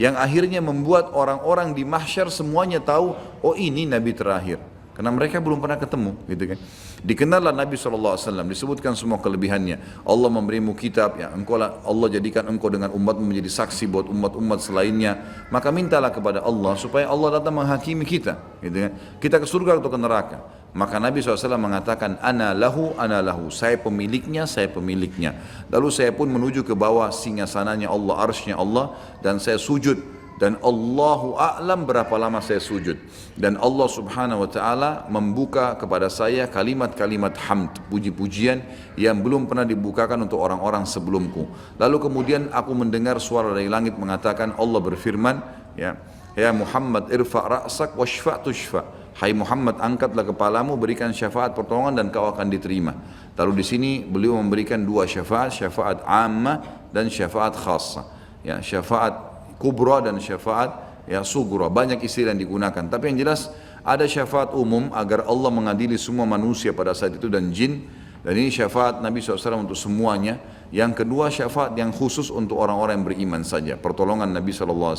Yang 0.01 0.15
akhirnya 0.17 0.65
membuat 0.65 1.13
orang-orang 1.13 1.77
di 1.77 1.85
mahsyar 1.85 2.33
semuanya 2.33 2.81
tahu, 2.81 3.13
oh 3.45 3.55
ini 3.61 3.85
Nabi 3.85 4.17
terakhir. 4.17 4.76
Karena 4.97 5.13
mereka 5.13 5.45
belum 5.45 5.61
pernah 5.61 5.77
ketemu, 5.77 6.17
gitu 6.25 6.57
kan. 6.57 6.59
Dikenallah 7.05 7.53
Nabi 7.53 7.77
SAW, 7.77 8.17
disebutkan 8.49 8.97
semua 8.97 9.21
kelebihannya. 9.21 9.77
Allah 10.09 10.31
memberimu 10.33 10.73
kitab, 10.73 11.21
ya 11.21 11.29
engkau 11.37 11.61
Allah 11.61 12.09
jadikan 12.09 12.49
engkau 12.49 12.73
dengan 12.73 12.89
umatmu 12.97 13.29
menjadi 13.29 13.61
saksi 13.61 13.93
buat 13.93 14.09
umat-umat 14.09 14.65
selainnya. 14.65 15.45
Maka 15.53 15.69
mintalah 15.69 16.09
kepada 16.09 16.41
Allah 16.41 16.81
supaya 16.81 17.13
Allah 17.13 17.37
datang 17.37 17.61
menghakimi 17.61 18.09
kita, 18.09 18.41
gitu 18.65 18.89
kan. 18.89 18.93
Kita 19.21 19.37
ke 19.37 19.45
surga 19.45 19.77
atau 19.77 19.93
ke 19.93 20.01
neraka. 20.01 20.41
Maka 20.73 20.97
Nabi 20.97 21.21
SAW 21.21 21.61
mengatakan, 21.61 22.17
Ana 22.25 22.57
lahu, 22.57 22.97
ana 22.97 23.21
lahu. 23.21 23.53
Saya 23.53 23.77
pemiliknya, 23.77 24.49
saya 24.49 24.73
pemiliknya. 24.73 25.37
Lalu 25.69 25.89
saya 25.93 26.09
pun 26.13 26.29
menuju 26.29 26.65
ke 26.65 26.73
bawah 26.73 27.13
singasananya 27.13 27.93
Allah, 27.93 28.17
arsnya 28.21 28.57
Allah. 28.57 28.97
Dan 29.21 29.41
saya 29.41 29.61
sujud 29.61 30.16
dan 30.37 30.61
Allahu 30.61 31.33
a'lam 31.41 31.89
berapa 31.89 32.13
lama 32.21 32.45
saya 32.45 32.61
sujud. 32.61 33.01
Dan 33.37 33.57
Allah 33.57 33.89
Subhanahu 33.89 34.45
wa 34.45 34.51
taala 34.53 34.91
membuka 35.09 35.73
kepada 35.81 36.13
saya 36.13 36.45
kalimat-kalimat 36.45 37.33
hamd 37.49 37.81
puji-pujian 37.89 38.61
yang 39.01 39.25
belum 39.25 39.49
pernah 39.49 39.65
dibukakan 39.65 40.29
untuk 40.29 40.45
orang-orang 40.45 40.85
sebelumku. 40.85 41.49
Lalu 41.81 41.97
kemudian 41.97 42.43
aku 42.53 42.77
mendengar 42.77 43.17
suara 43.17 43.57
dari 43.57 43.73
langit 43.73 43.97
mengatakan 43.97 44.53
Allah 44.61 44.81
berfirman 44.85 45.37
ya 45.73 45.97
ya 46.37 46.53
Muhammad 46.53 47.09
irfa 47.09 47.41
ra'sak 47.41 47.97
washfa 47.97 48.45
tushfa. 48.45 48.85
Hai 49.17 49.33
Muhammad 49.33 49.81
angkatlah 49.81 50.29
kepalamu 50.29 50.77
berikan 50.77 51.09
syafaat 51.17 51.57
pertolongan 51.57 51.97
dan 51.97 52.07
kau 52.13 52.29
akan 52.29 52.53
diterima. 52.53 52.93
Lalu 53.41 53.53
di 53.57 53.65
sini 53.65 53.91
beliau 54.05 54.37
memberikan 54.37 54.85
dua 54.85 55.09
syafaat 55.09 55.57
syafaat 55.57 56.05
amma 56.05 56.85
dan 56.93 57.09
syafaat 57.09 57.57
khassa 57.57 58.05
ya 58.45 58.63
syafaat 58.63 59.26
kubra 59.57 60.05
dan 60.05 60.21
syafaat 60.21 61.05
ya 61.07 61.23
sugura 61.23 61.71
banyak 61.71 62.03
istilah 62.03 62.35
yang 62.35 62.43
digunakan. 62.43 62.85
Tapi 62.87 63.15
yang 63.15 63.19
jelas 63.27 63.49
ada 63.87 64.05
syafaat 64.05 64.53
umum 64.53 64.91
agar 64.93 65.25
Allah 65.25 65.51
mengadili 65.55 65.95
semua 65.97 66.27
manusia 66.27 66.75
pada 66.75 66.93
saat 66.93 67.17
itu 67.17 67.31
dan 67.31 67.55
jin. 67.55 67.87
Dan 68.27 68.35
ini 68.35 68.51
syafaat 68.51 68.99
Nabi 68.99 69.23
SAW 69.23 69.63
untuk 69.63 69.79
semuanya. 69.79 70.43
Yang 70.75 71.07
kedua 71.07 71.31
syafaat 71.31 71.79
yang 71.79 71.95
khusus 71.95 72.27
untuk 72.27 72.59
orang-orang 72.59 72.99
yang 72.99 73.07
beriman 73.07 73.43
saja. 73.47 73.79
Pertolongan 73.79 74.35
Nabi 74.35 74.51
SAW. 74.51 74.99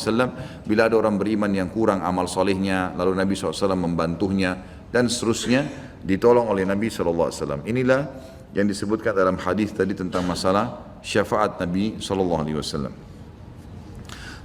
Bila 0.63 0.87
ada 0.87 0.95
orang 0.95 1.19
beriman 1.19 1.51
yang 1.51 1.67
kurang 1.67 1.99
amal 2.07 2.31
solehnya 2.31 2.95
lalu 2.95 3.19
Nabi 3.19 3.35
SAW 3.35 3.75
membantunya 3.75 4.55
dan 4.87 5.11
seterusnya 5.11 5.67
ditolong 6.07 6.47
oleh 6.47 6.63
Nabi 6.63 6.87
SAW. 6.87 7.67
Inilah 7.67 8.01
yang 8.55 8.63
disebutkan 8.63 9.11
dalam 9.11 9.35
hadis 9.35 9.75
tadi 9.75 9.91
tentang 9.91 10.23
masalah 10.23 10.97
syafaat 11.03 11.59
Nabi 11.59 11.99
SAW 11.99 12.47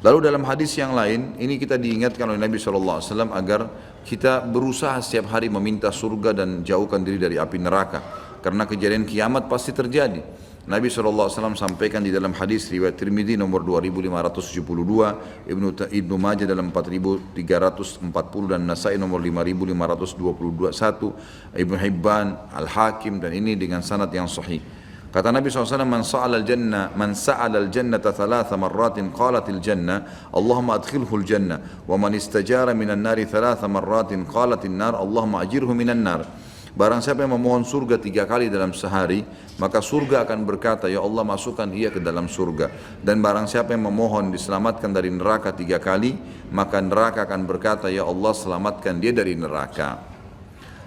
Lalu 0.03 0.19
dalam 0.19 0.43
hadis 0.43 0.75
yang 0.75 0.99
lain, 0.99 1.39
ini 1.39 1.63
kita 1.63 1.79
diingatkan 1.79 2.27
oleh 2.27 2.43
Nabi 2.43 2.59
SAW 2.59 2.99
agar 3.39 3.71
kita 4.03 4.43
berusaha 4.43 4.99
setiap 4.99 5.31
hari 5.31 5.47
meminta 5.47 5.95
surga 5.95 6.35
dan 6.35 6.67
jauhkan 6.67 7.07
diri 7.07 7.23
dari 7.23 7.39
api 7.39 7.63
neraka. 7.63 8.03
Karena 8.43 8.67
kejadian 8.67 9.07
kiamat 9.07 9.47
pasti 9.47 9.71
terjadi. 9.71 10.19
Nabi 10.67 10.91
SAW 10.91 11.55
sampaikan 11.55 12.03
di 12.03 12.11
dalam 12.11 12.35
hadis 12.35 12.67
riwayat 12.71 12.95
Tirmidzi 12.99 13.39
nomor 13.39 13.63
2572, 13.63 15.47
Ibnu 15.47 15.69
Ibnu 15.87 16.17
Majah 16.19 16.51
dalam 16.51 16.75
4340 16.75 18.51
dan 18.51 18.67
Nasai 18.67 18.99
nomor 18.99 19.23
5522 19.23 21.55
Ibnu 21.55 21.77
Hibban, 21.79 22.51
Al 22.51 22.67
Hakim 22.67 23.23
dan 23.23 23.39
ini 23.39 23.55
dengan 23.55 23.87
sanad 23.87 24.11
yang 24.11 24.27
sahih. 24.27 24.82
Kata 25.13 25.29
Nabi 25.29 25.53
SAW, 25.53 25.85
Man 25.85 26.09
sa'al 26.09 26.41
al-jannah, 26.41 26.97
man 26.97 27.13
sa'al 27.13 27.53
al-jannata 27.53 28.17
thalatha 28.17 28.57
marratin 28.57 29.13
qalatil 29.13 29.61
jannah, 29.61 30.33
Allahumma 30.33 30.81
adkhilhu 30.81 31.13
al-jannah. 31.21 31.85
Wa 31.85 32.01
man 32.01 32.17
istajara 32.17 32.73
minan 32.73 33.05
nari 33.05 33.29
thalatha 33.29 33.69
marratin 33.69 34.25
qalatil 34.25 34.73
nar, 34.73 34.97
Allahumma 34.97 35.45
ajirhu 35.45 35.77
minan 35.77 36.01
nar. 36.01 36.25
Barang 36.73 37.05
siapa 37.05 37.29
yang 37.29 37.37
memohon 37.37 37.69
surga 37.69 38.01
tiga 38.01 38.25
kali 38.25 38.49
dalam 38.49 38.73
sehari, 38.73 39.21
maka 39.61 39.85
surga 39.85 40.25
akan 40.25 40.49
berkata, 40.49 40.89
Ya 40.89 41.05
Allah 41.05 41.29
masukkan 41.29 41.69
ia 41.77 41.93
ke 41.93 42.01
dalam 42.01 42.25
surga. 42.25 42.73
Dan 43.05 43.21
barang 43.21 43.45
siapa 43.45 43.77
yang 43.77 43.93
memohon 43.93 44.33
diselamatkan 44.33 44.97
dari 44.97 45.13
neraka 45.13 45.53
tiga 45.53 45.77
kali, 45.77 46.17
maka 46.49 46.81
neraka 46.81 47.29
akan 47.29 47.45
berkata, 47.45 47.93
Ya 47.93 48.09
Allah 48.09 48.33
selamatkan 48.33 48.97
dia 48.97 49.13
dari 49.13 49.37
neraka. 49.37 50.01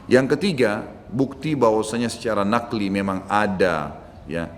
Yang 0.09 0.33
ketiga, 0.33 0.81
bukti 1.13 1.53
bahwasanya 1.53 2.09
secara 2.09 2.41
nakli 2.41 2.89
memang 2.89 3.21
ada 3.29 4.04
ya. 4.29 4.49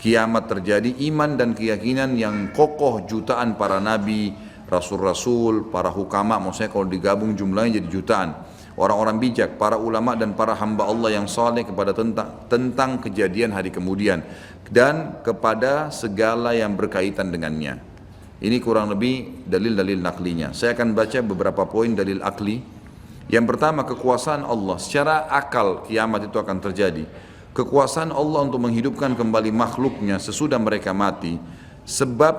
Kiamat 0.00 0.48
terjadi 0.48 0.96
iman 1.12 1.36
dan 1.36 1.52
keyakinan 1.52 2.16
yang 2.16 2.56
kokoh 2.56 3.04
jutaan 3.04 3.60
para 3.60 3.84
nabi 3.84 4.32
rasul-rasul 4.70 5.68
para 5.68 5.92
hukama. 5.92 6.40
Maksudnya 6.40 6.72
kalau 6.72 6.88
digabung 6.88 7.36
jumlahnya 7.36 7.82
jadi 7.82 7.88
jutaan. 7.90 8.30
Orang-orang 8.80 9.20
bijak 9.20 9.60
para 9.60 9.76
ulama 9.76 10.16
dan 10.16 10.32
para 10.32 10.56
hamba 10.56 10.88
Allah 10.88 11.20
yang 11.20 11.28
saleh 11.28 11.68
kepada 11.68 11.92
tentang 11.92 12.48
tentang 12.48 12.96
kejadian 13.02 13.52
hari 13.52 13.68
kemudian. 13.68 14.24
Dan 14.64 15.20
kepada 15.20 15.92
segala 15.92 16.56
yang 16.56 16.78
berkaitan 16.78 17.28
dengannya. 17.28 17.76
Ini 18.40 18.56
kurang 18.64 18.88
lebih 18.88 19.44
dalil-dalil 19.44 20.00
naklinya. 20.00 20.56
Saya 20.56 20.72
akan 20.72 20.96
baca 20.96 21.20
beberapa 21.20 21.68
poin 21.68 21.92
dalil 21.92 22.24
akli. 22.24 22.56
Yang 23.28 23.44
pertama 23.52 23.84
kekuasaan 23.84 24.48
Allah. 24.48 24.80
Secara 24.80 25.28
akal 25.28 25.84
kiamat 25.84 26.32
itu 26.32 26.40
akan 26.40 26.56
terjadi 26.56 27.04
kekuasaan 27.52 28.14
Allah 28.14 28.46
untuk 28.46 28.62
menghidupkan 28.62 29.18
kembali 29.18 29.50
makhluknya 29.50 30.22
sesudah 30.22 30.56
mereka 30.56 30.94
mati 30.94 31.36
sebab 31.82 32.34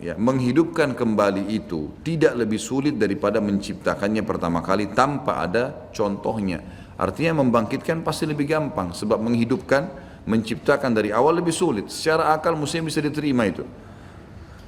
ya, 0.00 0.16
menghidupkan 0.16 0.96
kembali 0.96 1.52
itu 1.52 1.92
tidak 2.00 2.32
lebih 2.38 2.56
sulit 2.56 2.96
daripada 2.96 3.38
menciptakannya 3.44 4.24
pertama 4.24 4.64
kali 4.64 4.90
tanpa 4.92 5.44
ada 5.44 5.92
contohnya. 5.92 6.60
Artinya 6.94 7.42
membangkitkan 7.42 8.06
pasti 8.06 8.24
lebih 8.24 8.46
gampang 8.46 8.94
sebab 8.94 9.18
menghidupkan 9.18 9.90
menciptakan 10.24 10.94
dari 10.94 11.10
awal 11.10 11.42
lebih 11.42 11.52
sulit. 11.52 11.90
Secara 11.90 12.32
akal 12.32 12.54
mesti 12.54 12.80
bisa 12.80 13.02
diterima 13.02 13.44
itu 13.44 13.66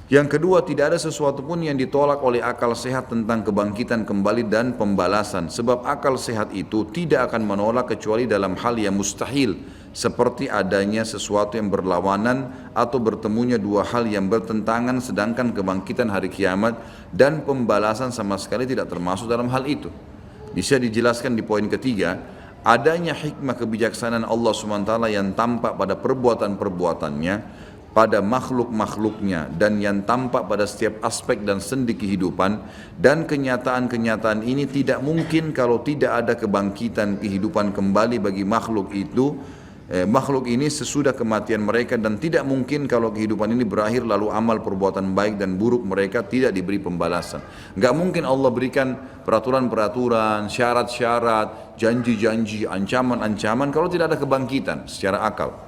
yang 0.07 0.31
kedua, 0.31 0.63
tidak 0.63 0.95
ada 0.95 0.99
sesuatu 1.03 1.43
pun 1.43 1.59
yang 1.59 1.75
ditolak 1.75 2.23
oleh 2.23 2.39
akal 2.39 2.71
sehat 2.71 3.11
tentang 3.11 3.43
kebangkitan 3.43 4.07
kembali 4.07 4.47
dan 4.47 4.79
pembalasan. 4.79 5.51
Sebab 5.51 5.83
akal 5.83 6.15
sehat 6.15 6.55
itu 6.55 6.87
tidak 6.95 7.27
akan 7.27 7.43
menolak 7.43 7.91
kecuali 7.91 8.23
dalam 8.23 8.55
hal 8.55 8.79
yang 8.79 8.95
mustahil 8.95 9.59
seperti 9.91 10.47
adanya 10.47 11.03
sesuatu 11.03 11.59
yang 11.59 11.67
berlawanan 11.67 12.71
atau 12.71 13.03
bertemunya 13.03 13.59
dua 13.59 13.83
hal 13.83 14.07
yang 14.07 14.31
bertentangan 14.31 15.01
sedangkan 15.03 15.51
kebangkitan 15.51 16.07
hari 16.07 16.31
kiamat 16.31 16.79
dan 17.11 17.43
pembalasan 17.43 18.13
sama 18.13 18.39
sekali 18.39 18.63
tidak 18.63 18.87
termasuk 18.87 19.27
dalam 19.27 19.51
hal 19.51 19.67
itu. 19.67 19.91
Bisa 20.55 20.79
dijelaskan 20.79 21.35
di 21.35 21.43
poin 21.43 21.67
ketiga, 21.67 22.15
adanya 22.63 23.11
hikmah 23.11 23.59
kebijaksanaan 23.59 24.23
Allah 24.23 24.53
SWT 24.55 24.91
yang 25.11 25.35
tampak 25.35 25.75
pada 25.75 25.99
perbuatan-perbuatannya, 25.99 27.35
pada 27.97 28.21
makhluk-makhluknya 28.21 29.49
dan 29.57 29.81
yang 29.81 30.05
tampak 30.05 30.45
pada 30.45 30.69
setiap 30.69 31.01
aspek 31.01 31.41
dan 31.41 31.57
sendi 31.57 31.97
kehidupan 31.97 32.61
dan 32.93 33.25
kenyataan-kenyataan 33.25 34.45
ini 34.45 34.69
tidak 34.69 35.01
mungkin 35.01 35.49
kalau 35.49 35.81
tidak 35.81 36.13
ada 36.13 36.37
kebangkitan 36.37 37.17
kehidupan 37.17 37.73
kembali 37.73 38.21
bagi 38.21 38.45
makhluk 38.45 38.93
itu 38.93 39.41
eh, 39.89 40.05
makhluk 40.05 40.45
ini 40.45 40.69
sesudah 40.69 41.17
kematian 41.17 41.65
mereka 41.65 41.97
dan 41.97 42.21
tidak 42.21 42.45
mungkin 42.45 42.85
kalau 42.85 43.09
kehidupan 43.09 43.49
ini 43.57 43.65
berakhir 43.65 44.05
lalu 44.05 44.29
amal 44.29 44.61
perbuatan 44.61 45.17
baik 45.17 45.41
dan 45.41 45.57
buruk 45.57 45.81
mereka 45.81 46.21
tidak 46.21 46.53
diberi 46.53 46.77
pembalasan. 46.77 47.41
Gak 47.73 47.97
mungkin 47.97 48.29
Allah 48.29 48.53
berikan 48.53 48.93
peraturan-peraturan, 49.25 50.53
syarat-syarat, 50.53 51.73
janji-janji, 51.81 52.69
ancaman-ancaman 52.69 53.73
kalau 53.73 53.89
tidak 53.89 54.13
ada 54.13 54.17
kebangkitan 54.21 54.85
secara 54.85 55.25
akal. 55.25 55.66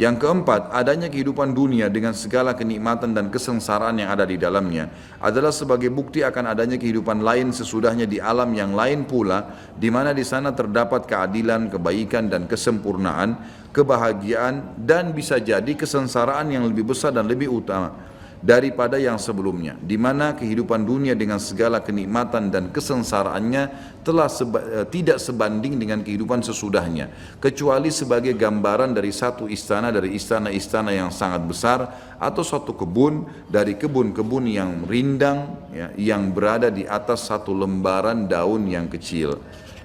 Yang 0.00 0.24
keempat, 0.24 0.72
adanya 0.72 1.12
kehidupan 1.12 1.52
dunia 1.52 1.92
dengan 1.92 2.16
segala 2.16 2.56
kenikmatan 2.56 3.12
dan 3.12 3.28
kesengsaraan 3.28 4.00
yang 4.00 4.08
ada 4.08 4.24
di 4.24 4.40
dalamnya 4.40 4.88
adalah 5.20 5.52
sebagai 5.52 5.92
bukti 5.92 6.24
akan 6.24 6.56
adanya 6.56 6.80
kehidupan 6.80 7.20
lain 7.20 7.52
sesudahnya 7.52 8.08
di 8.08 8.16
alam 8.16 8.48
yang 8.56 8.72
lain 8.72 9.04
pula, 9.04 9.52
di 9.76 9.92
mana 9.92 10.16
di 10.16 10.24
sana 10.24 10.56
terdapat 10.56 11.04
keadilan, 11.04 11.68
kebaikan 11.68 12.32
dan 12.32 12.48
kesempurnaan, 12.48 13.36
kebahagiaan 13.76 14.80
dan 14.80 15.12
bisa 15.12 15.36
jadi 15.36 15.68
kesengsaraan 15.76 16.48
yang 16.48 16.64
lebih 16.64 16.96
besar 16.96 17.12
dan 17.12 17.28
lebih 17.28 17.52
utama 17.52 18.09
daripada 18.40 18.96
yang 18.96 19.20
sebelumnya 19.20 19.76
di 19.76 20.00
mana 20.00 20.32
kehidupan 20.32 20.88
dunia 20.88 21.12
dengan 21.12 21.36
segala 21.36 21.84
kenikmatan 21.84 22.48
dan 22.48 22.72
kesengsaraannya 22.72 23.94
telah 24.00 24.32
seba, 24.32 24.58
eh, 24.64 24.86
tidak 24.88 25.20
sebanding 25.20 25.76
dengan 25.76 26.00
kehidupan 26.00 26.40
sesudahnya 26.40 27.36
kecuali 27.36 27.92
sebagai 27.92 28.32
gambaran 28.32 28.96
dari 28.96 29.12
satu 29.12 29.44
istana 29.44 29.92
dari 29.92 30.16
istana-istana 30.16 30.90
yang 30.90 31.12
sangat 31.12 31.44
besar 31.44 31.78
atau 32.16 32.40
suatu 32.40 32.72
kebun 32.72 33.28
dari 33.48 33.76
kebun-kebun 33.76 34.48
yang 34.48 34.88
rindang 34.88 35.68
ya, 35.70 35.92
yang 36.00 36.32
berada 36.32 36.72
di 36.72 36.88
atas 36.88 37.28
satu 37.28 37.52
lembaran 37.52 38.24
daun 38.24 38.64
yang 38.66 38.88
kecil. 38.88 39.36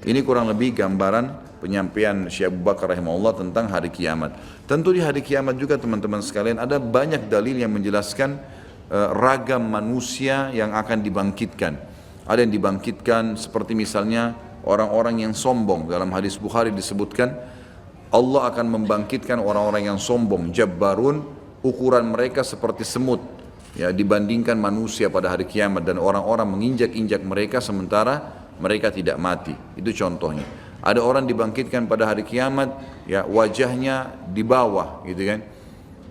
Ini 0.05 0.21
kurang 0.23 0.47
lebih 0.47 0.77
gambaran 0.79 1.44
penyampaian 1.65 2.29
Syekh 2.29 2.53
Abu 2.53 2.61
Bakar 2.61 2.93
rahimahullah 2.93 3.41
tentang 3.41 3.65
hari 3.73 3.89
kiamat. 3.89 4.37
Tentu 4.69 4.93
di 4.93 5.01
hari 5.01 5.25
kiamat 5.25 5.57
juga 5.57 5.81
teman-teman 5.81 6.21
sekalian 6.21 6.61
ada 6.61 6.77
banyak 6.77 7.25
dalil 7.25 7.57
yang 7.57 7.73
menjelaskan 7.73 8.37
uh, 8.93 9.09
ragam 9.17 9.65
manusia 9.65 10.53
yang 10.53 10.77
akan 10.77 11.01
dibangkitkan. 11.01 11.73
Ada 12.29 12.45
yang 12.45 12.53
dibangkitkan 12.53 13.33
seperti 13.33 13.73
misalnya 13.73 14.37
orang-orang 14.61 15.25
yang 15.25 15.33
sombong 15.33 15.89
dalam 15.89 16.13
hadis 16.13 16.37
Bukhari 16.37 16.69
disebutkan 16.69 17.33
Allah 18.13 18.53
akan 18.53 18.65
membangkitkan 18.69 19.41
orang-orang 19.41 19.89
yang 19.89 19.97
sombong 19.97 20.53
jabbarun 20.53 21.25
ukuran 21.65 22.13
mereka 22.13 22.45
seperti 22.45 22.85
semut 22.85 23.21
ya 23.73 23.89
dibandingkan 23.89 24.55
manusia 24.55 25.09
pada 25.09 25.33
hari 25.33 25.49
kiamat 25.49 25.83
dan 25.83 25.97
orang-orang 25.97 26.45
menginjak-injak 26.47 27.21
mereka 27.25 27.57
sementara 27.59 28.45
mereka 28.55 28.87
tidak 28.89 29.19
mati. 29.19 29.53
Itu 29.75 29.91
contohnya. 29.91 30.64
Ada 30.85 31.01
orang 31.01 31.25
dibangkitkan 31.25 31.89
pada 31.89 32.13
hari 32.13 32.21
kiamat, 32.21 32.69
ya 33.09 33.25
wajahnya 33.25 34.13
di 34.29 34.45
bawah, 34.45 35.01
gitu 35.03 35.25
kan? 35.25 35.41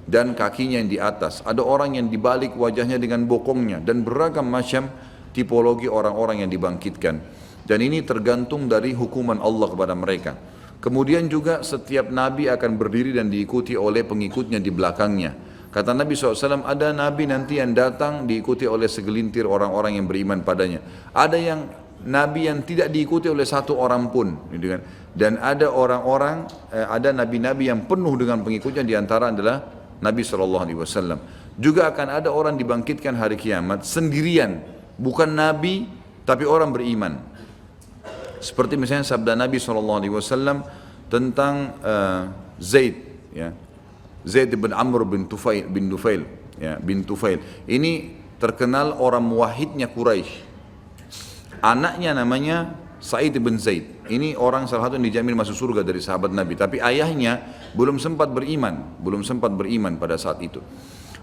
dan 0.04 0.36
kakinya 0.36 0.80
yang 0.80 0.90
di 0.90 0.98
atas. 1.00 1.40
Ada 1.44 1.64
orang 1.64 1.96
yang 1.96 2.06
dibalik 2.12 2.52
wajahnya 2.54 3.00
dengan 3.00 3.24
bokongnya 3.24 3.80
dan 3.80 4.04
beragam 4.04 4.44
macam 4.44 4.88
tipologi 5.32 5.88
orang-orang 5.88 6.44
yang 6.44 6.50
dibangkitkan. 6.52 7.16
Dan 7.64 7.78
ini 7.80 8.04
tergantung 8.04 8.68
dari 8.68 8.92
hukuman 8.92 9.40
Allah 9.40 9.72
kepada 9.72 9.96
mereka. 9.96 10.36
Kemudian 10.84 11.32
juga 11.32 11.64
setiap 11.64 12.12
nabi 12.12 12.52
akan 12.52 12.76
berdiri 12.76 13.16
dan 13.16 13.32
diikuti 13.32 13.72
oleh 13.72 14.04
pengikutnya 14.04 14.60
di 14.60 14.68
belakangnya. 14.68 15.32
Kata 15.74 15.90
Nabi 15.90 16.14
SAW, 16.14 16.62
ada 16.62 16.94
nabi 16.94 17.26
nanti 17.26 17.58
yang 17.58 17.74
datang 17.74 18.30
diikuti 18.30 18.62
oleh 18.62 18.86
segelintir 18.86 19.42
orang-orang 19.42 19.98
yang 19.98 20.06
beriman 20.06 20.46
padanya. 20.46 20.78
Ada 21.10 21.34
yang 21.34 21.66
nabi 22.04 22.46
yang 22.46 22.62
tidak 22.62 22.92
diikuti 22.92 23.32
oleh 23.32 23.48
satu 23.48 23.76
orang 23.80 24.12
pun. 24.12 24.52
Gitu 24.52 24.76
kan. 24.76 24.80
Dan 25.14 25.38
ada 25.38 25.70
orang-orang, 25.70 26.48
eh, 26.74 26.84
ada 26.84 27.14
nabi-nabi 27.14 27.70
yang 27.70 27.86
penuh 27.88 28.14
dengan 28.18 28.42
pengikutnya 28.42 28.82
di 28.82 28.94
antara 28.98 29.30
adalah 29.30 29.62
Nabi 30.02 30.20
SAW. 30.20 31.18
Juga 31.54 31.88
akan 31.94 32.08
ada 32.18 32.28
orang 32.34 32.58
dibangkitkan 32.58 33.14
hari 33.14 33.38
kiamat 33.38 33.86
sendirian. 33.86 34.58
Bukan 34.98 35.32
nabi, 35.32 35.86
tapi 36.26 36.44
orang 36.44 36.74
beriman. 36.74 37.22
Seperti 38.42 38.76
misalnya 38.76 39.06
sabda 39.06 39.32
Nabi 39.38 39.56
SAW 39.56 40.60
tentang 41.08 41.78
uh, 41.80 42.22
Zaid, 42.60 42.94
ya. 43.32 43.54
Zaid 44.24 44.52
bin 44.56 44.72
Amr 44.72 45.04
bin 45.08 45.24
Tufail 45.30 45.64
bin 45.68 45.88
Dufail, 45.88 46.26
ya, 46.60 46.76
bin 46.80 47.06
Tufail. 47.06 47.40
Ini 47.64 48.18
terkenal 48.42 48.98
orang 48.98 49.24
muwahidnya 49.24 49.88
Quraisy. 49.88 50.53
Anaknya 51.64 52.12
namanya 52.12 52.76
Sa'id 53.00 53.32
bin 53.40 53.56
Zaid. 53.56 54.04
Ini 54.04 54.36
orang 54.36 54.68
salah 54.68 54.92
satu 54.92 55.00
yang 55.00 55.08
dijamin 55.08 55.32
masuk 55.32 55.56
surga 55.56 55.80
dari 55.80 55.96
sahabat 55.96 56.28
Nabi. 56.28 56.60
Tapi 56.60 56.76
ayahnya 56.76 57.40
belum 57.72 57.96
sempat 57.96 58.28
beriman, 58.36 59.00
belum 59.00 59.24
sempat 59.24 59.48
beriman 59.56 59.96
pada 59.96 60.20
saat 60.20 60.44
itu. 60.44 60.60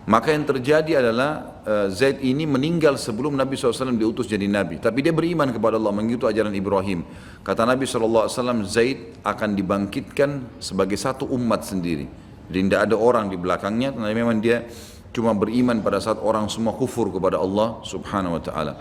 Maka 0.09 0.33
yang 0.33 0.49
terjadi 0.49 0.97
adalah 0.97 1.61
uh, 1.61 1.87
Zaid 1.93 2.25
ini 2.25 2.49
meninggal 2.49 2.97
sebelum 2.97 3.37
Nabi 3.37 3.53
SAW 3.53 3.93
diutus 3.93 4.25
jadi 4.25 4.49
Nabi. 4.49 4.81
Tapi 4.81 5.05
dia 5.05 5.13
beriman 5.13 5.53
kepada 5.53 5.77
Allah, 5.77 5.93
mengikuti 5.93 6.25
ajaran 6.25 6.49
Ibrahim. 6.57 7.05
Kata 7.45 7.69
Nabi 7.69 7.85
SAW, 7.85 8.65
Zaid 8.65 9.21
akan 9.21 9.53
dibangkitkan 9.53 10.57
sebagai 10.57 10.97
satu 10.97 11.29
umat 11.29 11.69
sendiri. 11.69 12.09
Jadi 12.49 12.65
tidak 12.65 12.81
ada 12.89 12.95
orang 12.97 13.29
di 13.29 13.37
belakangnya, 13.37 13.93
karena 13.93 14.09
memang 14.09 14.41
dia 14.41 14.65
cuma 15.13 15.37
beriman 15.37 15.85
pada 15.85 16.01
saat 16.01 16.17
orang 16.17 16.49
semua 16.49 16.73
kufur 16.73 17.13
kepada 17.13 17.37
Allah 17.37 17.85
Subhanahu 17.85 18.41
Wa 18.41 18.43
Taala. 18.43 18.73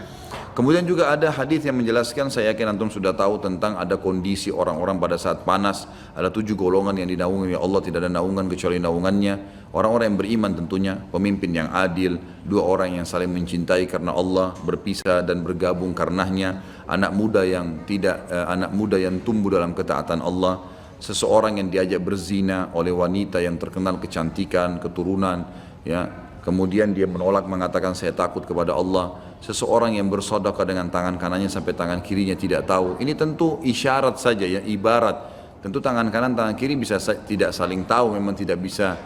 Kemudian 0.50 0.82
juga 0.82 1.14
ada 1.14 1.30
hadis 1.30 1.62
yang 1.62 1.78
menjelaskan, 1.78 2.26
saya 2.26 2.50
yakin 2.50 2.74
antum 2.74 2.90
sudah 2.90 3.14
tahu 3.14 3.38
tentang 3.38 3.78
ada 3.78 3.94
kondisi 3.94 4.50
orang-orang 4.50 4.98
pada 4.98 5.14
saat 5.14 5.46
panas, 5.46 5.86
ada 6.10 6.26
tujuh 6.26 6.58
golongan 6.58 6.98
yang 6.98 7.06
dinaungi 7.06 7.54
oleh 7.54 7.60
Allah, 7.62 7.80
tidak 7.86 8.02
ada 8.02 8.10
naungan 8.10 8.50
kecuali 8.50 8.82
naungannya. 8.82 9.62
Orang-orang 9.70 10.10
yang 10.10 10.18
beriman 10.18 10.52
tentunya, 10.58 10.98
pemimpin 11.14 11.54
yang 11.54 11.70
adil, 11.70 12.18
dua 12.42 12.66
orang 12.66 12.98
yang 12.98 13.06
saling 13.06 13.30
mencintai 13.30 13.86
karena 13.86 14.10
Allah, 14.10 14.58
berpisah 14.66 15.22
dan 15.22 15.46
bergabung 15.46 15.94
karenanya, 15.94 16.82
anak 16.90 17.14
muda 17.14 17.46
yang 17.46 17.86
tidak, 17.86 18.26
eh, 18.26 18.46
anak 18.50 18.74
muda 18.74 18.98
yang 18.98 19.22
tumbuh 19.22 19.54
dalam 19.54 19.70
ketaatan 19.70 20.18
Allah, 20.18 20.66
seseorang 20.98 21.62
yang 21.62 21.70
diajak 21.70 22.02
berzina 22.02 22.74
oleh 22.74 22.90
wanita 22.90 23.38
yang 23.38 23.54
terkenal 23.54 24.02
kecantikan, 24.02 24.82
keturunan, 24.82 25.46
ya, 25.86 26.10
kemudian 26.42 26.90
dia 26.90 27.06
menolak 27.06 27.46
mengatakan 27.46 27.94
saya 27.94 28.10
takut 28.10 28.42
kepada 28.42 28.74
Allah 28.74 29.29
seseorang 29.40 29.96
yang 29.96 30.12
bersodokah 30.12 30.68
dengan 30.68 30.92
tangan 30.92 31.16
kanannya 31.16 31.48
sampai 31.48 31.72
tangan 31.72 32.04
kirinya 32.04 32.36
tidak 32.36 32.68
tahu. 32.68 33.00
Ini 33.00 33.16
tentu 33.16 33.58
isyarat 33.64 34.20
saja 34.20 34.44
ya 34.44 34.60
ibarat. 34.60 35.40
Tentu 35.64 35.80
tangan 35.80 36.08
kanan 36.08 36.36
tangan 36.36 36.56
kiri 36.56 36.76
bisa 36.76 37.00
tidak 37.24 37.52
saling 37.52 37.84
tahu 37.84 38.16
memang 38.16 38.32
tidak 38.32 38.60
bisa 38.60 38.96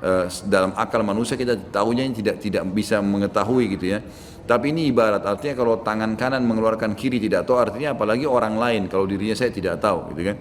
uh, 0.00 0.28
dalam 0.44 0.76
akal 0.76 1.00
manusia 1.00 1.40
kita 1.40 1.56
tahunya 1.72 2.08
tidak 2.12 2.36
tidak 2.40 2.64
bisa 2.72 3.00
mengetahui 3.00 3.76
gitu 3.76 3.96
ya. 3.96 4.00
Tapi 4.42 4.74
ini 4.74 4.90
ibarat 4.90 5.22
artinya 5.22 5.54
kalau 5.54 5.80
tangan 5.80 6.18
kanan 6.18 6.42
mengeluarkan 6.44 6.92
kiri 6.98 7.22
tidak 7.22 7.48
tahu 7.48 7.62
artinya 7.62 7.94
apalagi 7.96 8.28
orang 8.28 8.58
lain 8.58 8.82
kalau 8.90 9.08
dirinya 9.08 9.36
saya 9.36 9.52
tidak 9.52 9.80
tahu 9.80 10.12
gitu 10.12 10.32
kan. 10.32 10.36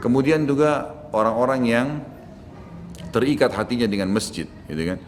Kemudian 0.00 0.44
juga 0.44 0.88
orang-orang 1.12 1.60
yang 1.64 1.86
terikat 3.08 3.52
hatinya 3.56 3.88
dengan 3.88 4.12
masjid 4.12 4.44
gitu 4.68 4.82
kan 4.84 4.98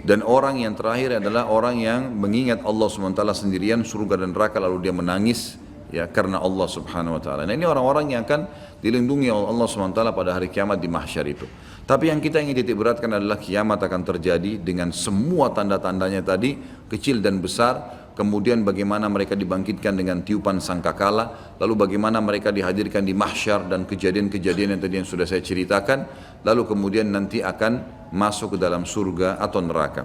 dan 0.00 0.24
orang 0.24 0.64
yang 0.64 0.72
terakhir 0.72 1.20
adalah 1.20 1.48
orang 1.48 1.76
yang 1.80 2.08
mengingat 2.16 2.64
Allah 2.64 2.88
SWT 2.88 3.20
sendirian 3.36 3.84
surga 3.84 4.24
dan 4.24 4.32
neraka 4.32 4.56
lalu 4.56 4.88
dia 4.88 4.94
menangis 4.96 5.60
ya 5.92 6.08
karena 6.08 6.40
Allah 6.40 6.68
Subhanahu 6.70 7.18
wa 7.18 7.22
taala. 7.22 7.44
Nah, 7.44 7.52
ini 7.52 7.66
orang-orang 7.66 8.16
yang 8.16 8.22
akan 8.24 8.48
dilindungi 8.80 9.28
oleh 9.28 9.46
Allah 9.50 9.66
SWT 9.68 10.00
pada 10.14 10.30
hari 10.32 10.48
kiamat 10.48 10.80
di 10.80 10.88
mahsyar 10.88 11.26
itu. 11.28 11.44
Tapi 11.84 12.06
yang 12.06 12.22
kita 12.22 12.38
ingin 12.38 12.54
titik 12.54 12.78
beratkan 12.78 13.10
adalah 13.10 13.36
kiamat 13.36 13.82
akan 13.82 14.06
terjadi 14.06 14.62
dengan 14.62 14.94
semua 14.94 15.50
tanda-tandanya 15.50 16.22
tadi, 16.22 16.54
kecil 16.86 17.18
dan 17.18 17.42
besar, 17.42 17.99
kemudian 18.14 18.62
bagaimana 18.66 19.06
mereka 19.06 19.38
dibangkitkan 19.38 19.94
dengan 19.96 20.22
tiupan 20.24 20.58
sangkakala, 20.58 21.56
lalu 21.58 21.74
bagaimana 21.86 22.18
mereka 22.18 22.50
dihadirkan 22.50 23.06
di 23.06 23.14
mahsyar 23.14 23.66
dan 23.70 23.86
kejadian-kejadian 23.86 24.76
yang 24.76 24.80
tadi 24.82 24.94
yang 25.02 25.08
sudah 25.08 25.26
saya 25.26 25.42
ceritakan, 25.42 26.06
lalu 26.46 26.66
kemudian 26.66 27.10
nanti 27.10 27.40
akan 27.40 28.06
masuk 28.10 28.56
ke 28.56 28.58
dalam 28.58 28.82
surga 28.86 29.38
atau 29.38 29.60
neraka. 29.62 30.02